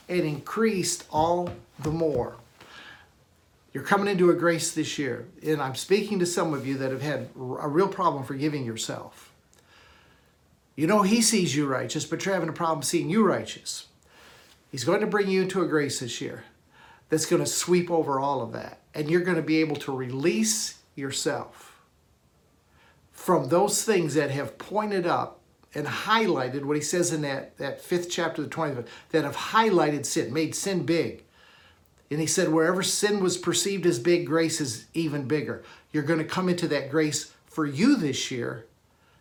[0.10, 2.36] and increased all the more.
[3.74, 6.92] You're coming into a grace this year, and I'm speaking to some of you that
[6.92, 9.32] have had a real problem forgiving yourself.
[10.76, 13.88] You know, He sees you righteous, but you're having a problem seeing you righteous.
[14.74, 16.46] He's going to bring you into a grace this year
[17.10, 18.80] that's going to sweep over all of that.
[18.96, 21.80] And you're going to be able to release yourself
[23.12, 25.42] from those things that have pointed up
[25.76, 29.36] and highlighted what he says in that, that fifth chapter of the 20th, that have
[29.36, 31.24] highlighted sin, made sin big.
[32.10, 35.62] And he said, wherever sin was perceived as big, grace is even bigger.
[35.92, 38.66] You're going to come into that grace for you this year,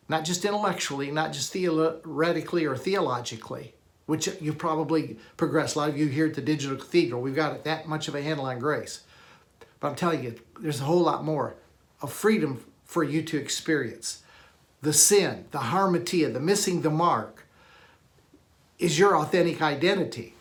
[0.09, 3.75] not just intellectually, not just theoretically or theologically,
[4.07, 5.77] which you've probably progressed.
[5.77, 8.23] A lot of you here at the Digital Cathedral, we've got that much of a
[8.23, 9.03] handle on grace.
[9.81, 11.55] But I'm telling you, there's a whole lot more
[12.01, 14.23] of freedom for you to experience.
[14.83, 17.47] The sin, the harmatia, the missing the mark
[18.79, 20.35] is your authentic identity.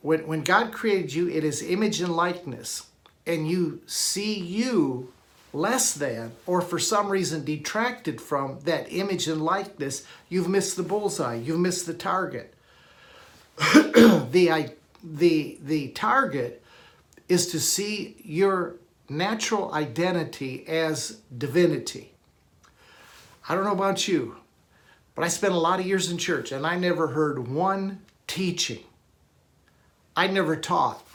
[0.00, 2.86] When, when God created you, it is image and likeness,
[3.26, 5.12] and you see you
[5.56, 10.82] less than, or for some reason detracted from that image and likeness, you've missed the
[10.82, 12.52] bullseye, you've missed the target.
[13.58, 14.70] the,
[15.02, 16.62] the, the target
[17.28, 18.76] is to see your
[19.08, 22.12] natural identity as divinity.
[23.48, 24.36] I don't know about you,
[25.14, 28.84] but I spent a lot of years in church and I never heard one teaching.
[30.14, 31.05] I never taught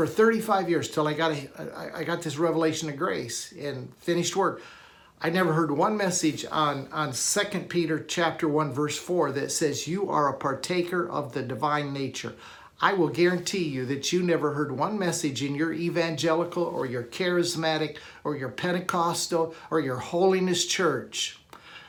[0.00, 4.34] for 35 years till I got a, I got this revelation of grace and finished
[4.34, 4.62] work.
[5.20, 9.86] I never heard one message on on 2 Peter chapter 1 verse 4 that says
[9.86, 12.32] you are a partaker of the divine nature.
[12.80, 17.02] I will guarantee you that you never heard one message in your evangelical or your
[17.02, 21.38] charismatic or your Pentecostal or your holiness church.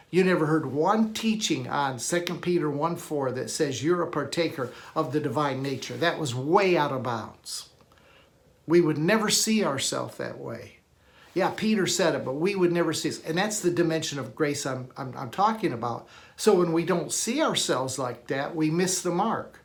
[0.09, 4.69] You never heard one teaching on 2 Peter 1 4 that says you're a partaker
[4.97, 5.95] of the divine nature.
[5.95, 7.69] That was way out of bounds.
[8.71, 10.77] We would never see ourselves that way.
[11.33, 13.21] Yeah, Peter said it, but we would never see it.
[13.25, 16.07] And that's the dimension of grace I'm, I'm, I'm talking about.
[16.37, 19.59] So when we don't see ourselves like that, we miss the mark.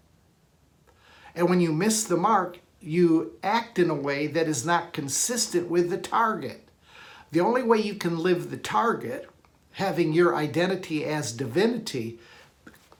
[1.37, 5.69] And when you miss the mark, you act in a way that is not consistent
[5.69, 6.69] with the target.
[7.31, 9.31] The only way you can live the target,
[9.75, 12.19] having your identity as divinity,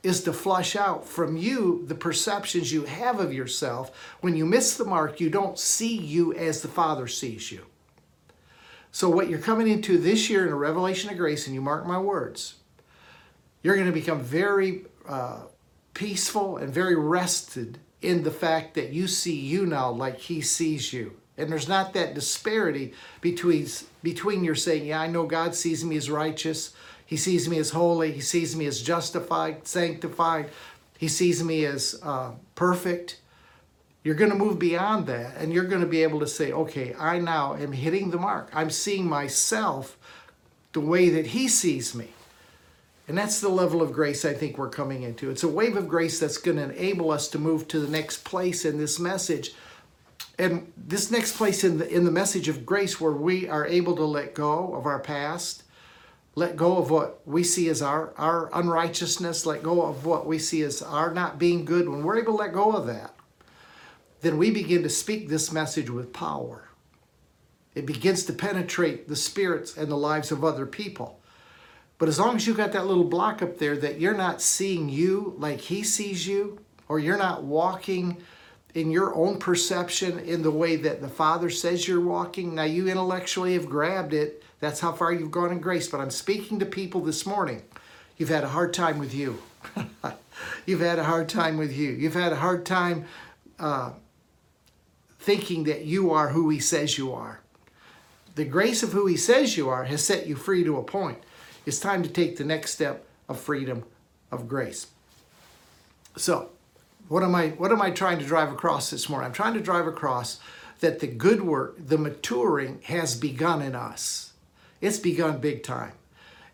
[0.07, 3.91] is to flush out from you the perceptions you have of yourself.
[4.21, 7.67] When you miss the mark, you don't see you as the Father sees you.
[8.93, 11.87] So, what you're coming into this year in a revelation of grace, and you mark
[11.87, 12.55] my words,
[13.63, 15.41] you're going to become very uh,
[15.93, 20.93] peaceful and very rested in the fact that you see you now like He sees
[20.93, 21.17] you.
[21.37, 23.67] And there's not that disparity between,
[24.05, 26.76] between your saying, Yeah, I know God sees me as righteous,
[27.07, 30.51] He sees me as holy, He sees me as justified, sanctified,
[30.99, 33.21] He sees me as uh, perfect.
[34.03, 36.95] You're going to move beyond that and you're going to be able to say, okay,
[36.99, 38.51] I now am hitting the mark.
[38.53, 39.97] I'm seeing myself
[40.73, 42.11] the way that He sees me.
[43.09, 45.31] And that's the level of grace I think we're coming into.
[45.31, 48.25] It's a wave of grace that's going to enable us to move to the next
[48.25, 49.55] place in this message.
[50.39, 53.97] And this next place in the in the message of grace where we are able
[53.97, 55.63] to let go of our past,
[56.37, 60.39] let go of what we see as our, our unrighteousness, let go of what we
[60.39, 63.15] see as our not being good, when we're able to let go of that,
[64.21, 66.69] then we begin to speak this message with power.
[67.75, 71.21] It begins to penetrate the spirits and the lives of other people.
[71.97, 74.91] But as long as you've got that little block up there that you're not seeing
[74.91, 78.19] you like he sees you, or you're not walking
[78.75, 82.89] in your own perception in the way that the Father says you're walking, now you
[82.89, 84.43] intellectually have grabbed it.
[84.61, 85.89] That's how far you've gone in grace.
[85.89, 87.63] But I'm speaking to people this morning.
[88.17, 89.43] You've had a hard time with you.
[90.67, 91.91] You've had a hard time with you.
[91.91, 93.07] You've had a hard time
[93.59, 93.93] uh,
[95.19, 97.41] thinking that you are who He says you are.
[98.35, 101.19] The grace of who He says you are has set you free to a point.
[101.65, 103.85] It's time to take the next step of freedom
[104.31, 104.87] of grace.
[106.17, 106.51] So,
[107.09, 109.27] what am I what am I trying to drive across this morning?
[109.27, 110.41] I'm trying to drive across
[110.81, 114.26] that the good work, the maturing has begun in us.
[114.81, 115.93] It's begun big time.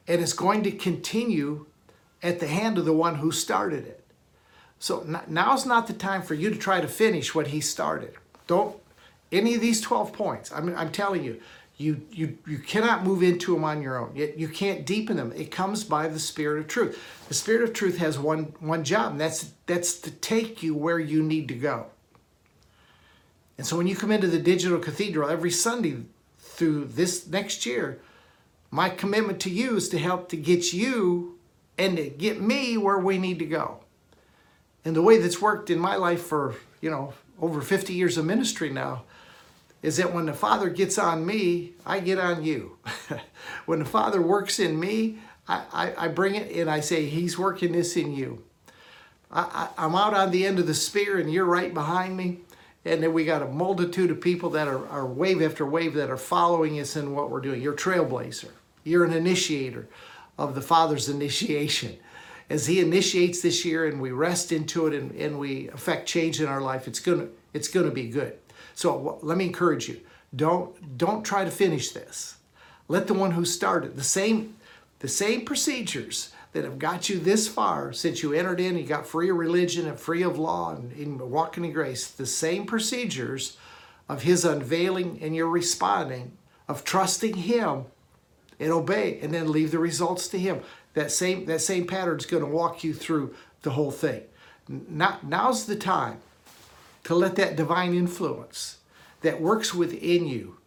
[0.06, 1.66] And it's going to continue
[2.22, 4.04] at the hand of the one who started it.
[4.78, 8.14] So now's not the time for you to try to finish what he started.
[8.46, 8.76] Don't
[9.30, 10.52] any of these 12 points.
[10.52, 11.40] I'm, I'm telling you,
[11.78, 14.14] you, you, you cannot move into them on your own.
[14.14, 15.32] You, you can't deepen them.
[15.34, 17.02] It comes by the Spirit of truth.
[17.28, 20.98] The Spirit of truth has one, one job, and that's, that's to take you where
[20.98, 21.86] you need to go.
[23.56, 26.04] And so when you come into the digital cathedral every Sunday
[26.38, 28.00] through this next year,
[28.72, 31.38] my commitment to you is to help to get you
[31.76, 33.80] and to get me where we need to go.
[34.82, 38.24] And the way that's worked in my life for, you know, over 50 years of
[38.24, 39.02] ministry now
[39.82, 42.78] is that when the Father gets on me, I get on you.
[43.66, 47.38] when the Father works in me, I, I, I, bring it and I say, He's
[47.38, 48.42] working this in you.
[49.30, 52.38] I, I, I'm out on the end of the spear and you're right behind me.
[52.86, 56.08] And then we got a multitude of people that are, are wave after wave that
[56.08, 57.60] are following us in what we're doing.
[57.60, 58.48] You're trailblazer.
[58.84, 59.88] You're an initiator
[60.38, 61.98] of the Father's initiation.
[62.50, 66.40] As He initiates this year and we rest into it and, and we affect change
[66.40, 68.38] in our life, it's gonna it's gonna be good.
[68.74, 70.00] So let me encourage you.
[70.34, 72.36] Don't don't try to finish this.
[72.88, 74.56] Let the one who started the same
[74.98, 79.06] the same procedures that have got you this far since you entered in, you got
[79.06, 83.56] free of religion and free of law and, and walking in grace, the same procedures
[84.08, 86.36] of his unveiling and your responding,
[86.68, 87.86] of trusting him
[88.58, 90.60] and obey and then leave the results to him.
[90.94, 94.22] That same that same pattern is going to walk you through the whole thing.
[94.68, 96.18] Now, now's the time
[97.04, 98.78] to let that divine influence
[99.22, 100.58] that works within you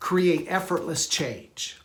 [0.00, 1.80] create effortless change.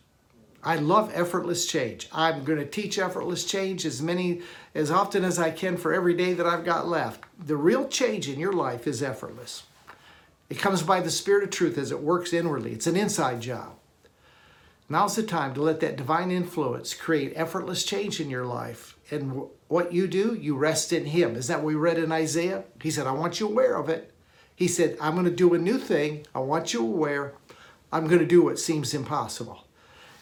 [0.62, 2.08] I love effortless change.
[2.10, 4.40] I'm going to teach effortless change as many
[4.74, 7.24] as often as I can for every day that I've got left.
[7.46, 9.64] The real change in your life is effortless.
[10.48, 12.72] It comes by the spirit of truth as it works inwardly.
[12.72, 13.74] It's an inside job.
[14.94, 18.96] Now's the time to let that divine influence create effortless change in your life.
[19.10, 21.34] And what you do, you rest in Him.
[21.34, 22.62] Is that what we read in Isaiah?
[22.80, 24.12] He said, I want you aware of it.
[24.54, 26.28] He said, I'm going to do a new thing.
[26.32, 27.34] I want you aware.
[27.90, 29.66] I'm going to do what seems impossible.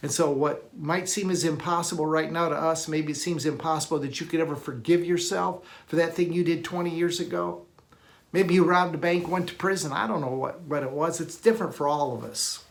[0.01, 3.99] And so, what might seem as impossible right now to us, maybe it seems impossible
[3.99, 7.67] that you could ever forgive yourself for that thing you did 20 years ago.
[8.33, 9.93] Maybe you robbed a bank, went to prison.
[9.93, 11.21] I don't know what, what it was.
[11.21, 12.65] It's different for all of us.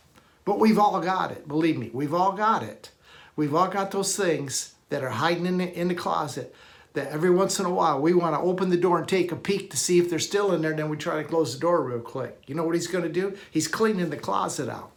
[0.45, 1.47] But we've all got it.
[1.47, 2.91] Believe me, we've all got it.
[3.35, 6.53] We've all got those things that are hiding in the, in the closet
[6.93, 9.35] that every once in a while we want to open the door and take a
[9.35, 10.73] peek to see if they're still in there.
[10.75, 12.41] Then we try to close the door real quick.
[12.47, 13.37] You know what he's going to do?
[13.49, 14.91] He's cleaning the closet out.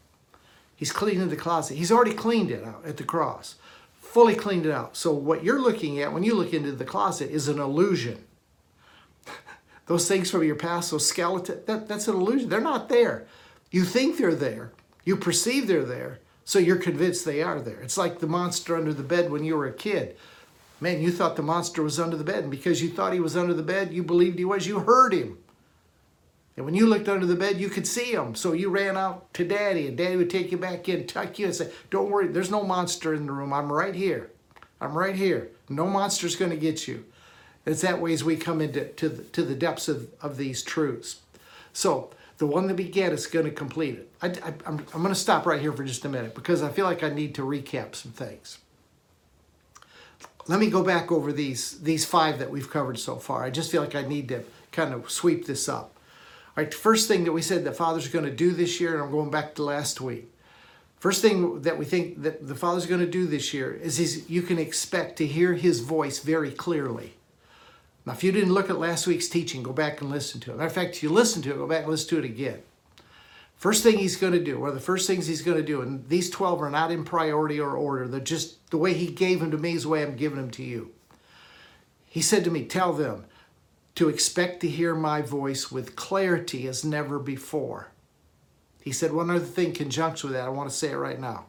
[0.76, 1.76] He's cleaning the closet.
[1.76, 3.54] He's already cleaned it out at the cross,
[3.94, 4.96] fully cleaned it out.
[4.96, 8.24] So what you're looking at when you look into the closet is an illusion.
[9.86, 12.48] those things from your past, those skeletons, that, that's an illusion.
[12.48, 13.26] They're not there.
[13.70, 14.72] You think they're there,
[15.04, 17.80] you perceive they're there, so you're convinced they are there.
[17.80, 20.16] It's like the monster under the bed when you were a kid.
[20.80, 23.36] Man, you thought the monster was under the bed, and because you thought he was
[23.36, 25.38] under the bed, you believed he was, you heard him.
[26.56, 28.34] And when you looked under the bed, you could see him.
[28.34, 31.46] So you ran out to daddy, and daddy would take you back in, tuck you,
[31.46, 33.52] and say, Don't worry, there's no monster in the room.
[33.52, 34.30] I'm right here.
[34.80, 35.48] I'm right here.
[35.68, 37.04] No monster's going to get you.
[37.66, 40.62] It's that way as we come into to the, to the depths of, of these
[40.62, 41.20] truths.
[41.72, 44.10] So the one that we get is going to complete it.
[44.20, 46.70] I, I, I'm, I'm going to stop right here for just a minute because I
[46.70, 48.58] feel like I need to recap some things.
[50.46, 53.44] Let me go back over these these five that we've covered so far.
[53.44, 55.96] I just feel like I need to kind of sweep this up.
[56.56, 59.02] All right, first thing that we said that Father's going to do this year, and
[59.02, 60.30] I'm going back to last week.
[60.98, 64.30] First thing that we think that the Father's going to do this year is he's,
[64.30, 67.14] you can expect to hear His voice very clearly.
[68.06, 70.56] Now, if you didn't look at last week's teaching, go back and listen to it.
[70.56, 72.62] Matter of fact, if you listen to it, go back and listen to it again.
[73.56, 76.06] First thing he's going to do, or the first things he's going to do, and
[76.08, 79.50] these 12 are not in priority or order, they're just the way he gave them
[79.52, 80.90] to me is the way I'm giving them to you.
[82.06, 83.24] He said to me, Tell them
[83.94, 87.88] to expect to hear my voice with clarity as never before.
[88.82, 91.18] He said one other thing in conjunction with that, I want to say it right
[91.18, 91.46] now.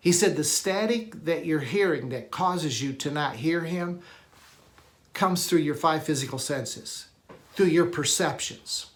[0.00, 4.00] He said, The static that you're hearing that causes you to not hear him
[5.12, 7.08] comes through your five physical senses,
[7.54, 8.86] through your perceptions.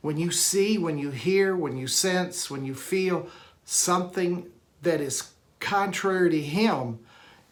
[0.00, 3.28] When you see, when you hear, when you sense, when you feel
[3.64, 4.50] something
[4.82, 7.00] that is contrary to Him,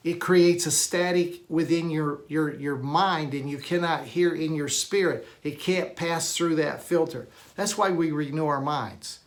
[0.05, 4.69] it creates a static within your, your, your mind and you cannot hear in your
[4.69, 5.27] spirit.
[5.43, 7.29] It can't pass through that filter.
[7.57, 9.19] That's why we renew our minds.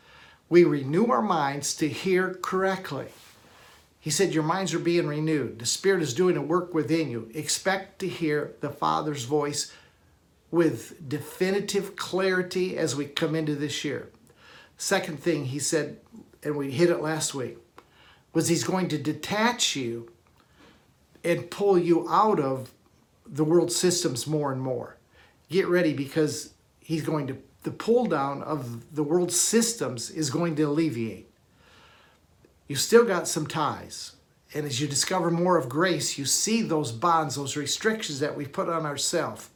[0.49, 3.07] We renew our minds to hear correctly.
[4.02, 5.60] He said, Your minds are being renewed.
[5.60, 7.30] The Spirit is doing a work within you.
[7.36, 9.72] Expect to hear the Father's voice
[10.49, 14.10] with definitive clarity as we come into this year.
[14.76, 15.99] Second thing he said,
[16.43, 17.60] and we hit it last week,
[18.34, 20.12] was he's going to detach you
[21.24, 22.74] and pull you out of
[23.28, 24.97] the world systems more and more.
[25.49, 30.56] Get ready because he's going to, the pull down of the world systems is going
[30.56, 31.30] to alleviate.
[32.72, 34.13] You still got some ties.
[34.53, 38.45] And as you discover more of grace, you see those bonds, those restrictions that we
[38.45, 39.49] put on ourselves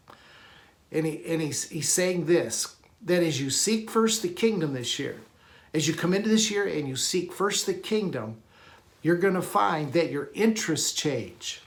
[0.91, 4.99] and, he, and he's, he's saying this that as you seek first the kingdom this
[4.99, 5.21] year,
[5.73, 8.35] as you come into this year and you seek first the kingdom,
[9.01, 11.61] you're going to find that your interests change.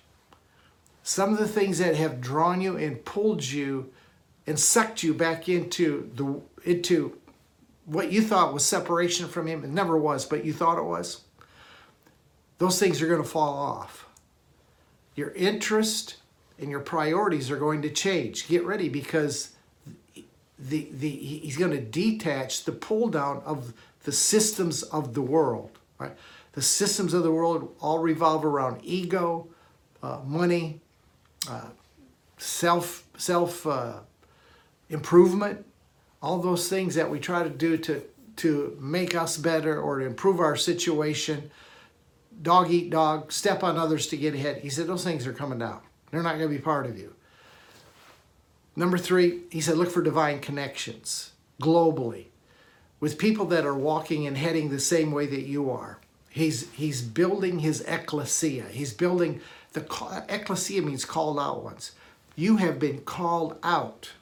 [1.03, 3.90] Some of the things that have drawn you and pulled you
[4.46, 7.16] and sucked you back into the into
[7.86, 11.22] what you thought was separation from him, it never was, but you thought it was.
[12.59, 14.06] Those things are going to fall off.
[15.14, 16.16] Your interest
[16.59, 18.48] and your priorities are going to change.
[18.48, 19.52] Get ready because
[20.59, 23.72] the, the, he's going to detach the pull down of
[24.04, 25.78] the systems of the world.
[25.98, 26.12] Right?
[26.52, 29.48] The systems of the world all revolve around ego,
[30.02, 30.80] uh, money,
[31.48, 31.68] uh,
[32.38, 34.00] self self uh,
[34.88, 35.64] improvement,
[36.22, 38.02] all those things that we try to do to
[38.36, 41.50] to make us better or to improve our situation.
[42.41, 44.59] Dog eat dog, step on others to get ahead.
[44.59, 45.80] He said those things are coming down.
[46.11, 47.14] They're not going to be part of you.
[48.76, 52.26] Number three, he said, look for divine connections globally
[53.01, 55.99] with people that are walking and heading the same way that you are.
[56.30, 58.66] He's, he's building his ecclesia.
[58.70, 59.41] He's building,
[59.72, 59.80] the
[60.28, 61.93] ecclesia means called out ones.
[62.36, 64.12] You have been called out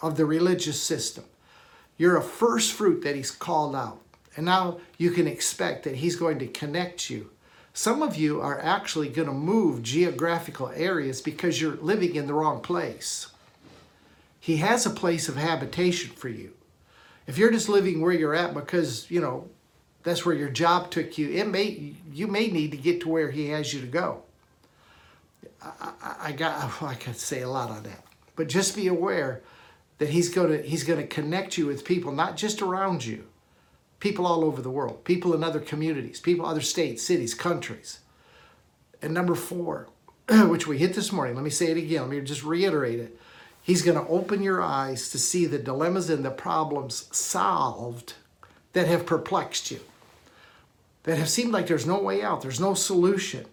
[0.00, 1.24] of the religious system.
[1.98, 4.00] You're a first fruit that he's called out.
[4.36, 7.30] And now you can expect that he's going to connect you
[7.76, 12.32] some of you are actually going to move geographical areas because you're living in the
[12.32, 13.26] wrong place.
[14.38, 16.52] He has a place of habitation for you.
[17.26, 19.48] If you're just living where you're at because, you know,
[20.04, 23.30] that's where your job took you, it may you may need to get to where
[23.30, 24.22] he has you to go.
[25.60, 28.04] I, I, I got I could say a lot on that.
[28.36, 29.42] But just be aware
[29.98, 33.24] that he's going to he's going to connect you with people not just around you
[34.04, 38.00] people all over the world, people in other communities, people other states, cities, countries.
[39.00, 39.88] And number four,
[40.28, 43.18] which we hit this morning, let me say it again, let me just reiterate it.
[43.62, 48.12] He's going to open your eyes to see the dilemmas and the problems solved
[48.74, 49.80] that have perplexed you,
[51.04, 53.46] that have seemed like there's no way out, there's no solution.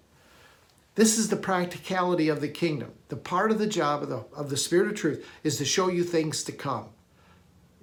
[0.96, 2.92] This is the practicality of the kingdom.
[3.08, 5.88] The part of the job of the, of the Spirit of truth is to show
[5.88, 6.90] you things to come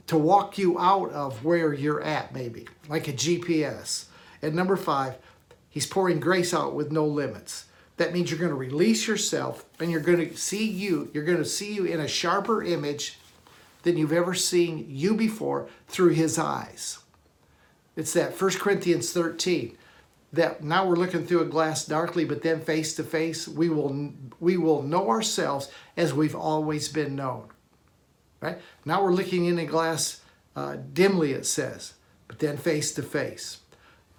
[0.09, 4.07] to walk you out of where you're at, maybe, like a GPS.
[4.43, 5.17] And number five,
[5.69, 7.67] he's pouring grace out with no limits.
[7.99, 11.39] That means you're going to release yourself and you're going to see you, you're going
[11.39, 13.19] to see you in a sharper image
[13.83, 16.99] than you've ever seen you before through his eyes.
[17.97, 19.77] It's that 1 Corinthians 13
[20.33, 24.13] that now we're looking through a glass darkly but then face to face we will
[24.41, 27.49] we will know ourselves as we've always been known
[28.41, 28.59] right?
[28.85, 30.21] Now we're looking in a glass
[30.57, 31.95] uh, dimly, it says,
[32.27, 33.59] but then face to face.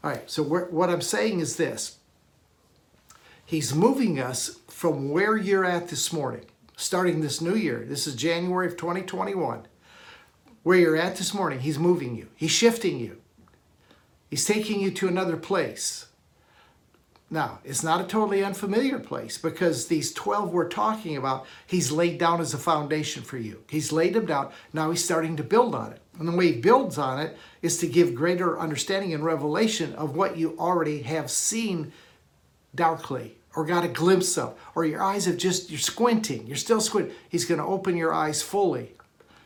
[0.03, 1.97] All right, so what I'm saying is this
[3.45, 6.45] He's moving us from where you're at this morning,
[6.77, 7.83] starting this new year.
[7.83, 9.67] This is January of 2021.
[10.61, 13.17] Where you're at this morning, He's moving you, He's shifting you,
[14.29, 16.08] He's taking you to another place.
[17.31, 22.17] Now, it's not a totally unfamiliar place because these 12 we're talking about, he's laid
[22.17, 23.63] down as a foundation for you.
[23.69, 24.51] He's laid them down.
[24.73, 26.01] Now he's starting to build on it.
[26.17, 30.15] And the way he builds on it is to give greater understanding and revelation of
[30.15, 31.91] what you already have seen
[32.73, 36.81] darkly or got a glimpse of, or your eyes have just, you're squinting, you're still
[36.81, 37.13] squinting.
[37.29, 38.93] He's going to open your eyes fully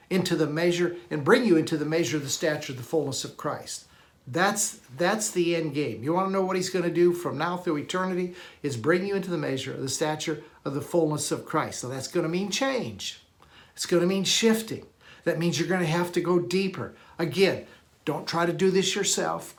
[0.10, 3.24] into the measure and bring you into the measure of the stature of the fullness
[3.24, 3.86] of Christ.
[4.26, 6.04] That's that's the end game.
[6.04, 9.06] You want to know what he's going to do from now through eternity is bring
[9.06, 11.82] you into the measure of the stature of the fullness of Christ.
[11.82, 13.22] So that's going to mean change.
[13.76, 14.86] It's going to mean shifting.
[15.26, 16.96] That means you're going to have to go deeper.
[17.20, 17.66] Again,
[18.06, 19.56] don't try to do this yourself.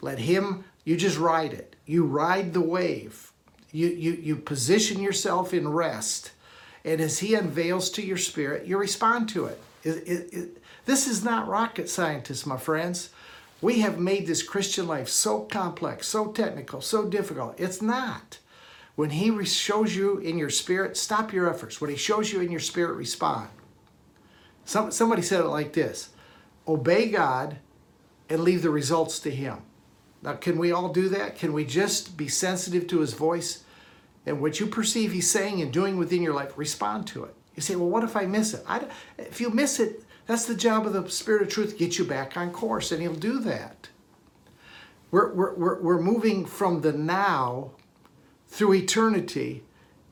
[0.00, 1.76] Let him you just ride it.
[1.86, 3.32] You ride the wave.
[3.70, 6.32] You you you position yourself in rest.
[6.84, 9.60] And as he unveils to your spirit, you respond to it.
[9.84, 13.10] it, it, it this is not rocket scientists, my friends.
[13.62, 17.54] We have made this Christian life so complex, so technical, so difficult.
[17.58, 18.38] It's not.
[18.96, 21.80] When He shows you in your spirit, stop your efforts.
[21.80, 23.48] When He shows you in your spirit, respond.
[24.64, 26.10] Some, somebody said it like this
[26.66, 27.56] Obey God
[28.28, 29.58] and leave the results to Him.
[30.22, 31.38] Now, can we all do that?
[31.38, 33.62] Can we just be sensitive to His voice?
[34.26, 37.34] And what you perceive He's saying and doing within your life, respond to it.
[37.54, 38.64] You say, well, what if I miss it?
[38.66, 38.86] I,
[39.18, 42.36] if you miss it, that's the job of the Spirit of Truth, get you back
[42.36, 43.88] on course, and He'll do that.
[45.10, 47.72] We're, we're, we're moving from the now
[48.48, 49.62] through eternity,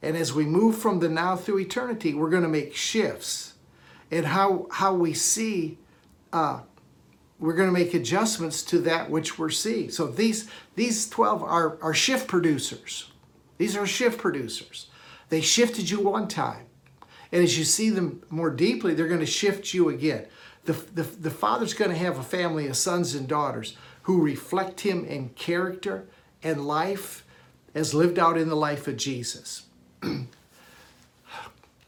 [0.02, 3.54] and as we move from the now through eternity, we're going to make shifts
[4.10, 5.78] in how, how we see.
[6.32, 6.60] Uh,
[7.38, 9.90] we're going to make adjustments to that which we're seeing.
[9.90, 13.10] So these, these 12 are, are shift producers.
[13.56, 14.88] These are shift producers.
[15.30, 16.66] They shifted you one time.
[17.32, 20.26] And as you see them more deeply, they're going to shift you again.
[20.64, 24.80] The, the, the father's going to have a family of sons and daughters who reflect
[24.80, 26.06] him in character
[26.42, 27.24] and life
[27.74, 29.66] as lived out in the life of Jesus.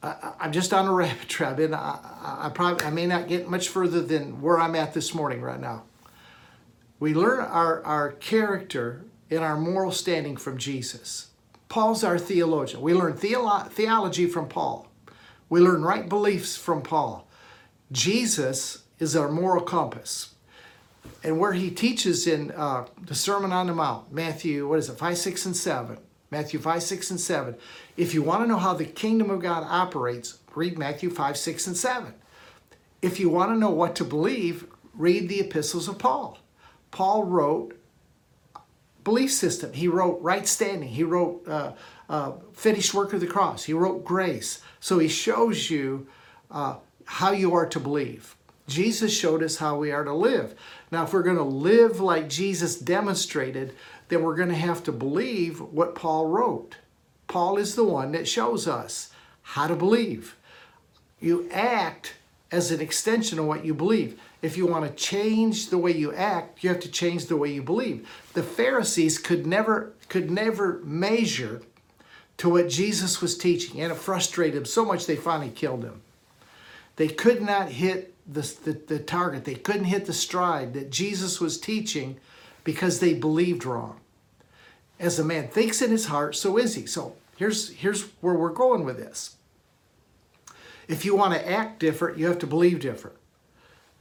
[0.03, 1.99] I, am just on a rabbit trap, and I,
[2.43, 5.61] I, probably I may not get much further than where I'm at this morning right
[5.61, 5.85] now.
[6.99, 11.29] We learn our, our character and our moral standing from Jesus.
[11.69, 12.83] Paul's our theologian.
[12.83, 14.89] We learn theolo- theology from Paul.
[15.53, 17.29] We learn right beliefs from Paul.
[17.93, 20.33] Jesus is our moral compass.
[21.23, 24.97] And where he teaches in uh, the Sermon on the Mount, Matthew, what is it,
[24.97, 25.99] 5, 6, and 7.
[26.31, 27.55] Matthew 5, 6, and 7.
[27.99, 31.67] If you want to know how the kingdom of God operates, read Matthew 5, 6,
[31.67, 32.15] and 7.
[33.03, 36.39] If you want to know what to believe, read the epistles of Paul.
[36.93, 37.79] Paul wrote
[39.05, 39.75] belief system.
[39.75, 40.89] He wrote right standing.
[40.89, 41.73] He wrote uh,
[42.09, 43.65] uh, finished work of the cross.
[43.65, 44.63] He wrote grace.
[44.83, 46.09] So he shows you
[46.51, 46.75] uh,
[47.05, 48.35] how you are to believe.
[48.67, 50.57] Jesus showed us how we are to live.
[50.91, 53.77] Now, if we're going to live like Jesus demonstrated,
[54.09, 56.79] then we're going to have to believe what Paul wrote.
[57.29, 59.13] Paul is the one that shows us
[59.43, 60.37] how to believe.
[61.21, 62.15] You act
[62.51, 64.21] as an extension of what you believe.
[64.43, 67.53] If you want to change the way you act, you have to change the way
[67.53, 68.09] you believe.
[68.33, 71.63] The Pharisees could never could never measure
[72.43, 76.03] to what Jesus was teaching, and it frustrated them so much they finally killed him.
[76.97, 81.41] They could not hit the, the, the target, they couldn't hit the stride that Jesus
[81.41, 82.19] was teaching
[82.65, 84.01] because they believed wrong.
[84.99, 86.85] As a man thinks in his heart, so is he.
[86.85, 89.37] So here's, here's where we're going with this.
[90.89, 93.19] If you want to act different, you have to believe different.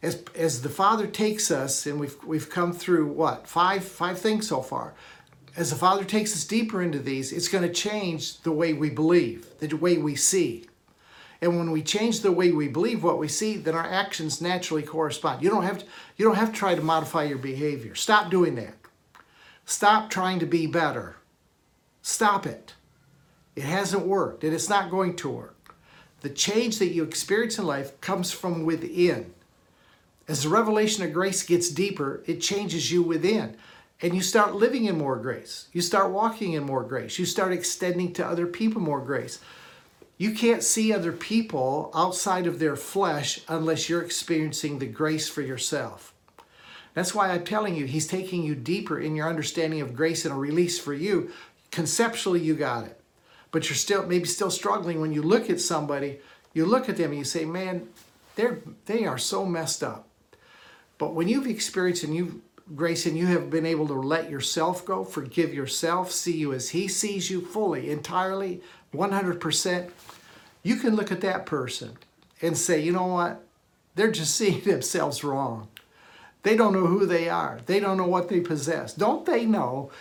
[0.02, 3.48] As, as the Father takes us, and we've, we've come through what?
[3.48, 4.96] Five, five things so far
[5.56, 8.89] as the Father takes us deeper into these, it's going to change the way we
[8.89, 10.66] believe, the way we see.
[11.41, 14.84] And when we change the way we believe what we see, then our actions naturally
[14.84, 15.41] correspond.
[15.41, 15.86] You don't have to,
[16.16, 17.95] you don't have to try to modify your behavior.
[17.95, 18.76] Stop doing that.
[19.66, 21.16] Stop trying to be better.
[22.02, 22.76] Stop it.
[23.56, 25.76] It hasn't worked and it's not going to work.
[26.22, 29.34] The change that you experience in life comes from within.
[30.28, 33.58] As the revelation of grace gets deeper, it changes you within
[34.02, 35.68] and you start living in more grace.
[35.74, 37.20] You start walking in more grace.
[37.20, 39.39] You start extending to other people more grace.
[40.18, 45.41] You can't see other people outside of their flesh unless you're experiencing the grace for
[45.41, 46.14] yourself.
[46.93, 50.34] That's why I'm telling you, He's taking you deeper in your understanding of grace and
[50.34, 51.32] a release for you.
[51.72, 52.99] Conceptually, you got it.
[53.52, 56.20] But you're still maybe still struggling when you look at somebody,
[56.54, 57.88] you look at them and you say, man,
[58.36, 60.08] they're they are so messed up.
[60.97, 62.36] But when you've experienced and you've
[62.76, 66.69] grace and you have been able to let yourself go, forgive yourself, see you as
[66.69, 68.61] He sees you fully, entirely,
[68.93, 69.91] 100%,
[70.63, 71.97] you can look at that person
[72.41, 73.43] and say, you know what?
[73.95, 75.67] They're just seeing themselves wrong.
[76.43, 78.93] They don't know who they are, they don't know what they possess.
[78.93, 79.91] Don't they know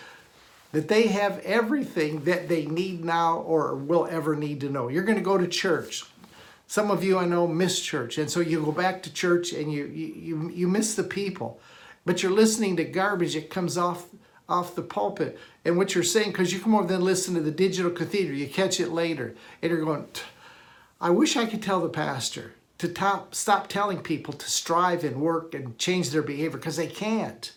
[0.72, 4.88] that they have everything that they need now or will ever need to know?
[4.88, 6.04] You're going to go to church.
[6.66, 9.72] Some of you I know miss church, and so you go back to church and
[9.72, 11.60] you you you miss the people
[12.04, 14.06] but you're listening to garbage that comes off
[14.48, 15.38] off the pulpit.
[15.64, 18.48] And what you're saying, because you come over then listen to the digital cathedral, you
[18.48, 20.06] catch it later, and you're going,
[21.00, 25.20] I wish I could tell the pastor to top, stop telling people to strive and
[25.20, 27.52] work and change their behavior because they can't.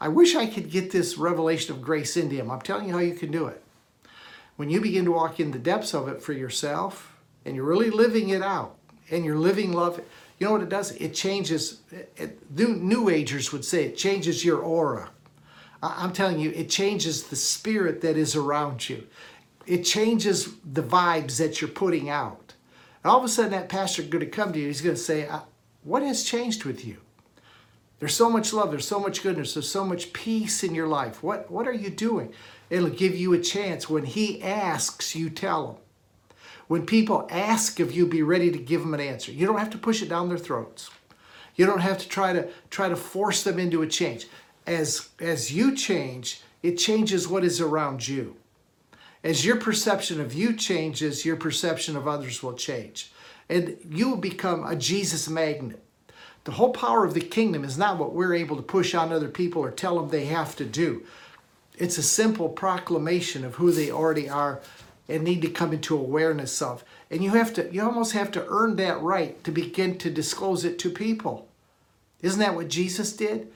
[0.00, 2.50] I wish I could get this revelation of grace into him.
[2.50, 3.62] I'm telling you how you can do it.
[4.56, 7.90] When you begin to walk in the depths of it for yourself and you're really
[7.90, 8.76] living it out
[9.10, 10.00] and you're living love,
[10.42, 10.90] you know what it does?
[10.96, 11.82] It changes,
[12.16, 15.10] it, new, agers would say it changes your aura.
[15.80, 19.06] I'm telling you, it changes the spirit that is around you.
[19.66, 22.54] It changes the vibes that you're putting out.
[23.04, 24.66] And all of a sudden, that pastor going to come to you.
[24.66, 25.28] He's going to say,
[25.84, 26.96] What has changed with you?
[28.00, 31.22] There's so much love, there's so much goodness, there's so much peace in your life.
[31.22, 32.32] What, what are you doing?
[32.68, 33.88] It'll give you a chance.
[33.88, 35.76] When he asks, you tell him.
[36.68, 39.32] When people ask of you, be ready to give them an answer.
[39.32, 40.90] You don't have to push it down their throats.
[41.56, 44.26] You don't have to try to try to force them into a change.
[44.66, 48.36] As as you change, it changes what is around you.
[49.24, 53.12] As your perception of you changes, your perception of others will change.
[53.48, 55.82] And you will become a Jesus magnet.
[56.44, 59.28] The whole power of the kingdom is not what we're able to push on other
[59.28, 61.04] people or tell them they have to do.
[61.78, 64.60] It's a simple proclamation of who they already are
[65.08, 66.84] and need to come into awareness of.
[67.10, 70.64] And you have to, you almost have to earn that right to begin to disclose
[70.64, 71.48] it to people.
[72.22, 73.52] Isn't that what Jesus did?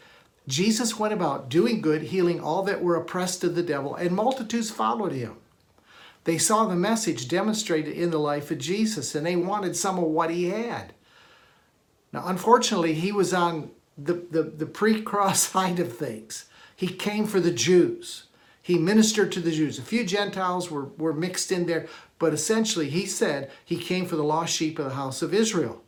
[0.48, 4.70] Jesus went about doing good, healing all that were oppressed of the devil, and multitudes
[4.70, 5.36] followed him.
[6.24, 10.04] They saw the message demonstrated in the life of Jesus, and they wanted some of
[10.04, 10.92] what he had.
[12.12, 16.46] Now, unfortunately, he was on the, the, the pre cross side of things.
[16.74, 18.25] He came for the Jews.
[18.66, 19.78] He ministered to the Jews.
[19.78, 21.86] A few Gentiles were, were mixed in there,
[22.18, 25.84] but essentially he said he came for the lost sheep of the house of Israel.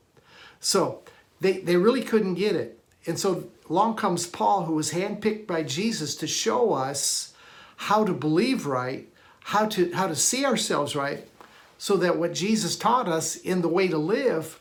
[0.61, 1.03] So
[1.41, 2.79] they, they really couldn't get it.
[3.05, 7.35] And so along comes Paul, who was handpicked by Jesus to show us
[7.79, 9.09] how to believe right,
[9.41, 11.27] how to, how to see ourselves right,
[11.79, 14.61] so that what Jesus taught us in the way to live,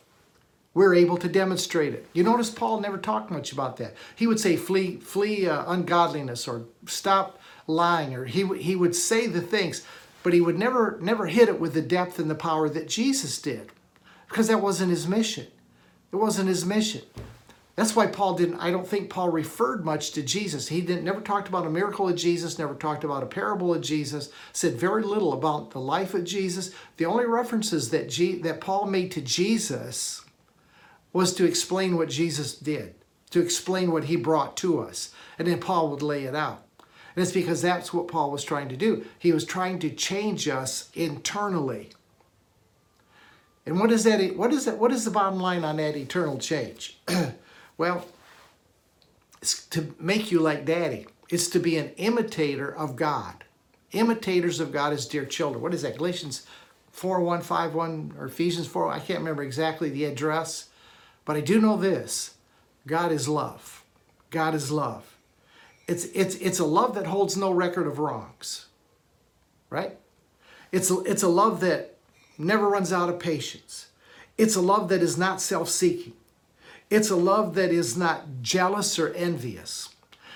[0.74, 2.04] we're able to demonstrate it.
[2.14, 3.94] You notice Paul never talked much about that.
[4.16, 7.37] He would say, flee, flee uh, ungodliness or stop
[7.68, 9.84] lying or he, he would say the things
[10.24, 13.40] but he would never never hit it with the depth and the power that jesus
[13.40, 13.70] did
[14.28, 15.46] because that wasn't his mission.
[16.12, 17.02] It wasn't his mission.
[17.76, 20.68] That's why paul didn't i don't think paul referred much to jesus.
[20.68, 23.82] He didn't never talked about a miracle of jesus never talked about a parable of
[23.82, 26.72] jesus said very little about the life of jesus.
[26.96, 30.24] The only references that G, that paul made to jesus
[31.12, 32.96] was to explain what jesus did
[33.30, 36.64] to explain what he brought to us and then paul would lay it out
[37.18, 39.04] and it's because that's what Paul was trying to do.
[39.18, 41.90] He was trying to change us internally.
[43.66, 44.36] And what is that?
[44.36, 44.78] What is that?
[44.78, 46.96] What is the bottom line on that eternal change?
[47.76, 48.06] well,
[49.42, 51.08] it's to make you like daddy.
[51.28, 53.42] It's to be an imitator of God.
[53.90, 55.60] Imitators of God as dear children.
[55.60, 55.98] What is that?
[55.98, 56.46] Galatians
[56.92, 58.92] 4 1 5 1 or Ephesians 4.
[58.92, 60.68] I can't remember exactly the address,
[61.24, 62.34] but I do know this
[62.86, 63.82] God is love.
[64.30, 65.17] God is love.
[65.88, 68.66] It's, it's, it's a love that holds no record of wrongs,
[69.70, 69.96] right?
[70.70, 71.96] It's a, it's a love that
[72.36, 73.88] never runs out of patience.
[74.36, 76.12] It's a love that is not self seeking.
[76.90, 79.88] It's a love that is not jealous or envious.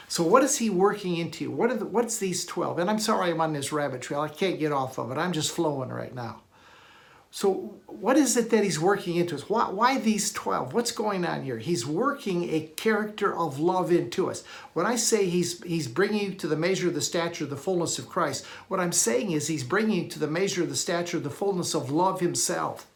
[0.08, 1.50] So, what is he working into?
[1.50, 2.78] What are the, what's these 12?
[2.78, 4.20] And I'm sorry I'm on this rabbit trail.
[4.20, 5.18] I can't get off of it.
[5.18, 6.42] I'm just flowing right now.
[7.34, 9.48] So, what is it that he's working into us?
[9.48, 10.74] Why, why, these 12?
[10.74, 11.56] What's going on here?
[11.56, 14.44] He's working a character of love into us.
[14.74, 17.56] When I say he's, he's bringing you to the measure of the stature of the
[17.56, 20.76] fullness of Christ, what I'm saying is he's bringing you to the measure of the
[20.76, 22.86] stature of the fullness of love himself.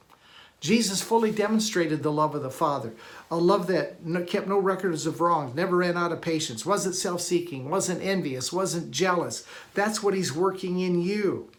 [0.61, 2.93] Jesus fully demonstrated the love of the Father,
[3.31, 7.23] a love that kept no records of wrongs, never ran out of patience, wasn't self
[7.23, 9.47] seeking, wasn't envious, wasn't jealous.
[9.73, 11.51] That's what he's working in you.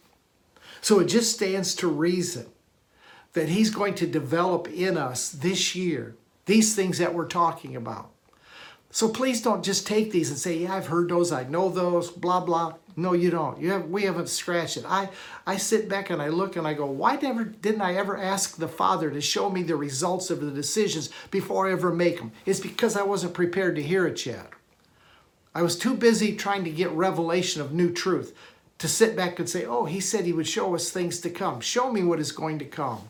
[0.80, 2.46] So it just stands to reason
[3.32, 6.16] that He's going to develop in us this year
[6.46, 8.10] these things that we're talking about.
[8.90, 11.30] So please don't just take these and say, "Yeah, I've heard those.
[11.30, 12.74] I know those." Blah blah.
[12.96, 13.60] No, you don't.
[13.60, 13.90] You have.
[13.90, 14.84] We haven't scratched it.
[14.88, 15.10] I
[15.46, 18.56] I sit back and I look and I go, "Why never didn't I ever ask
[18.56, 22.32] the Father to show me the results of the decisions before I ever make them?"
[22.46, 24.50] It's because I wasn't prepared to hear it yet.
[25.54, 28.34] I was too busy trying to get revelation of new truth
[28.78, 31.60] to sit back and say, "Oh, He said He would show us things to come.
[31.60, 33.00] Show me what is going to come."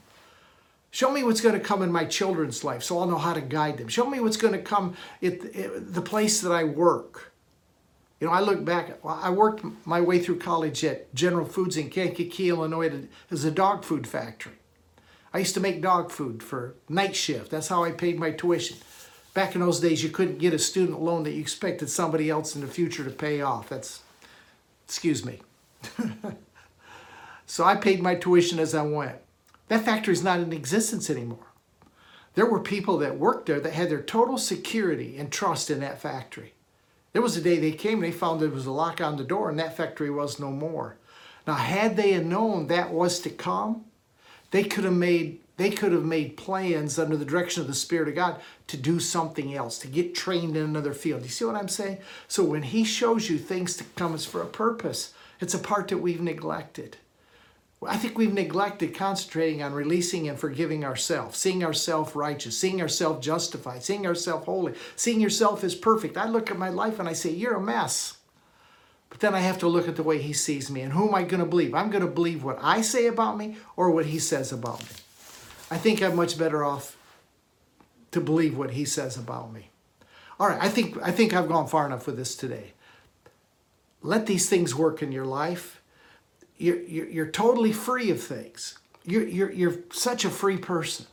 [0.98, 3.40] Show me what's going to come in my children's life so I'll know how to
[3.40, 3.86] guide them.
[3.86, 7.32] Show me what's going to come at the place that I work.
[8.18, 11.88] You know, I look back, I worked my way through college at General Foods in
[11.88, 14.54] Kankakee, Illinois, as a dog food factory.
[15.32, 17.52] I used to make dog food for night shift.
[17.52, 18.78] That's how I paid my tuition.
[19.34, 22.56] Back in those days, you couldn't get a student loan that you expected somebody else
[22.56, 23.68] in the future to pay off.
[23.68, 24.02] That's,
[24.84, 25.42] excuse me.
[27.46, 29.18] so I paid my tuition as I went.
[29.68, 31.46] That factory is not in existence anymore.
[32.34, 36.00] There were people that worked there that had their total security and trust in that
[36.00, 36.54] factory.
[37.12, 39.24] There was a day they came and they found there was a lock on the
[39.24, 40.96] door and that factory was no more.
[41.46, 43.86] Now, had they had known that was to come,
[44.50, 48.08] they could have made they could have made plans under the direction of the Spirit
[48.08, 51.24] of God to do something else, to get trained in another field.
[51.24, 51.98] You see what I'm saying?
[52.28, 55.12] So when He shows you things to come, it's for a purpose.
[55.40, 56.98] It's a part that we've neglected.
[57.86, 63.24] I think we've neglected concentrating on releasing and forgiving ourselves, seeing ourselves righteous, seeing ourselves
[63.24, 66.16] justified, seeing ourselves holy, seeing yourself as perfect.
[66.16, 68.18] I look at my life and I say, You're a mess.
[69.10, 71.14] But then I have to look at the way He sees me and who am
[71.14, 71.72] I going to believe?
[71.72, 74.96] I'm going to believe what I say about me or what He says about me.
[75.70, 76.96] I think I'm much better off
[78.10, 79.70] to believe what He says about me.
[80.40, 82.72] All right, I think, I think I've gone far enough with this today.
[84.02, 85.77] Let these things work in your life
[86.58, 88.78] you're, you're, you're totally free of things.
[89.04, 91.06] You're, you're, you're such a free person.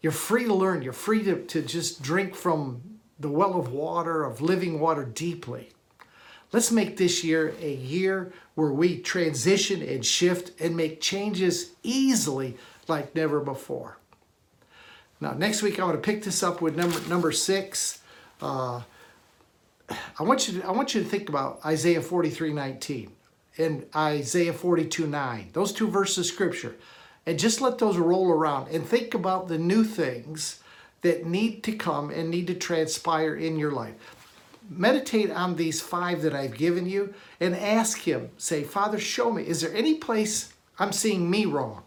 [0.00, 0.82] You're free to learn.
[0.82, 2.80] You're free to, to just drink from
[3.18, 5.70] the well of water, of living water deeply.
[6.52, 12.56] Let's make this year a year where we transition and shift and make changes easily
[12.88, 13.98] like never before.
[15.20, 18.00] Now, next week I want to pick this up with number number six.
[18.40, 18.82] Uh,
[19.88, 23.12] I want you to I want you to think about Isaiah 43, 19
[23.58, 25.50] and Isaiah 42 9.
[25.52, 26.76] Those two verses of scripture.
[27.24, 30.60] And just let those roll around and think about the new things
[31.02, 33.94] that need to come and need to transpire in your life.
[34.68, 39.42] Meditate on these five that I've given you and ask Him, say, Father, show me,
[39.46, 41.82] is there any place I'm seeing me wrong?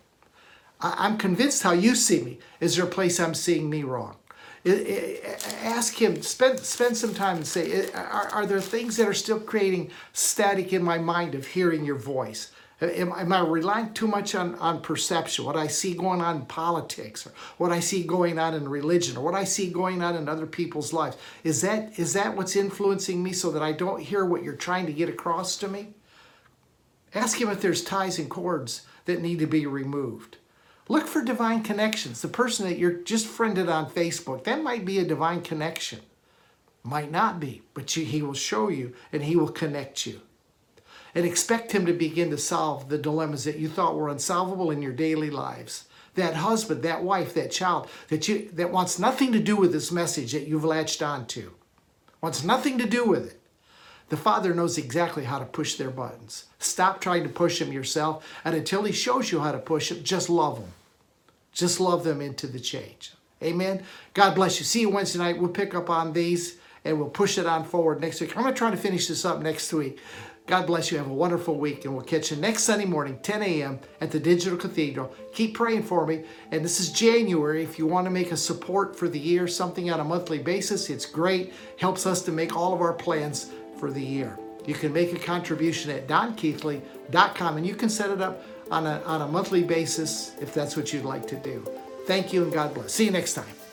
[0.82, 2.38] I'm convinced how you see me.
[2.60, 4.18] Is there a place I'm seeing me wrong?
[4.66, 9.40] Ask him spend spend some time and say are, are there things that are still
[9.40, 12.52] creating static in my mind of hearing your voice
[12.82, 16.38] uh, Am, am, I relying too much on, on perception, what I see going on
[16.38, 20.02] in politics, or what I see going on in religion, or what I see going
[20.02, 21.16] on in other people's lives?
[21.46, 24.88] Is that is that what's influencing me so that I don't hear what you're trying
[24.88, 25.94] to get across to me?
[27.14, 30.38] Ask him if there's ties and cords that need to be removed.
[30.88, 32.22] Look for divine connections.
[32.22, 36.02] The person that you're just friended on Facebook, that might be a divine connection.
[36.84, 40.22] Might not be, but you, he will show you and he will connect you.
[41.16, 44.82] And expect him to begin to solve the dilemmas that you thought were unsolvable in
[44.82, 45.86] your daily lives.
[46.14, 49.92] That husband, that wife, that child that you that wants nothing to do with this
[49.92, 51.52] message that you've latched onto.
[52.22, 53.42] Wants nothing to do with it.
[54.10, 56.46] The Father knows exactly how to push their buttons.
[56.60, 60.04] Stop trying to push them yourself, and until He shows you how to push them,
[60.04, 60.72] just love them.
[61.52, 63.14] Just love them into the change.
[63.42, 63.84] Amen.
[64.14, 64.66] God bless you.
[64.66, 65.40] See you Wednesday night.
[65.40, 68.36] We'll pick up on these and we'll push it on forward next week.
[68.38, 70.00] I'm going to try to finish this up next week.
[70.48, 71.00] God bless you.
[71.00, 73.80] Have a wonderful week, and we'll catch you next Sunday morning, 10 a.m.
[74.00, 75.12] at the Digital Cathedral.
[75.34, 76.24] Keep praying for me.
[76.52, 77.64] And this is January.
[77.64, 80.92] If you want to make a support for the year, something on a monthly basis,
[80.92, 81.52] it's great.
[81.80, 83.50] Helps us to make all of our plans
[83.86, 84.36] for the year.
[84.66, 89.00] You can make a contribution at donkeathley.com and you can set it up on a,
[89.04, 91.64] on a monthly basis if that's what you'd like to do.
[92.08, 92.94] Thank you and God bless.
[92.94, 93.65] See you next time.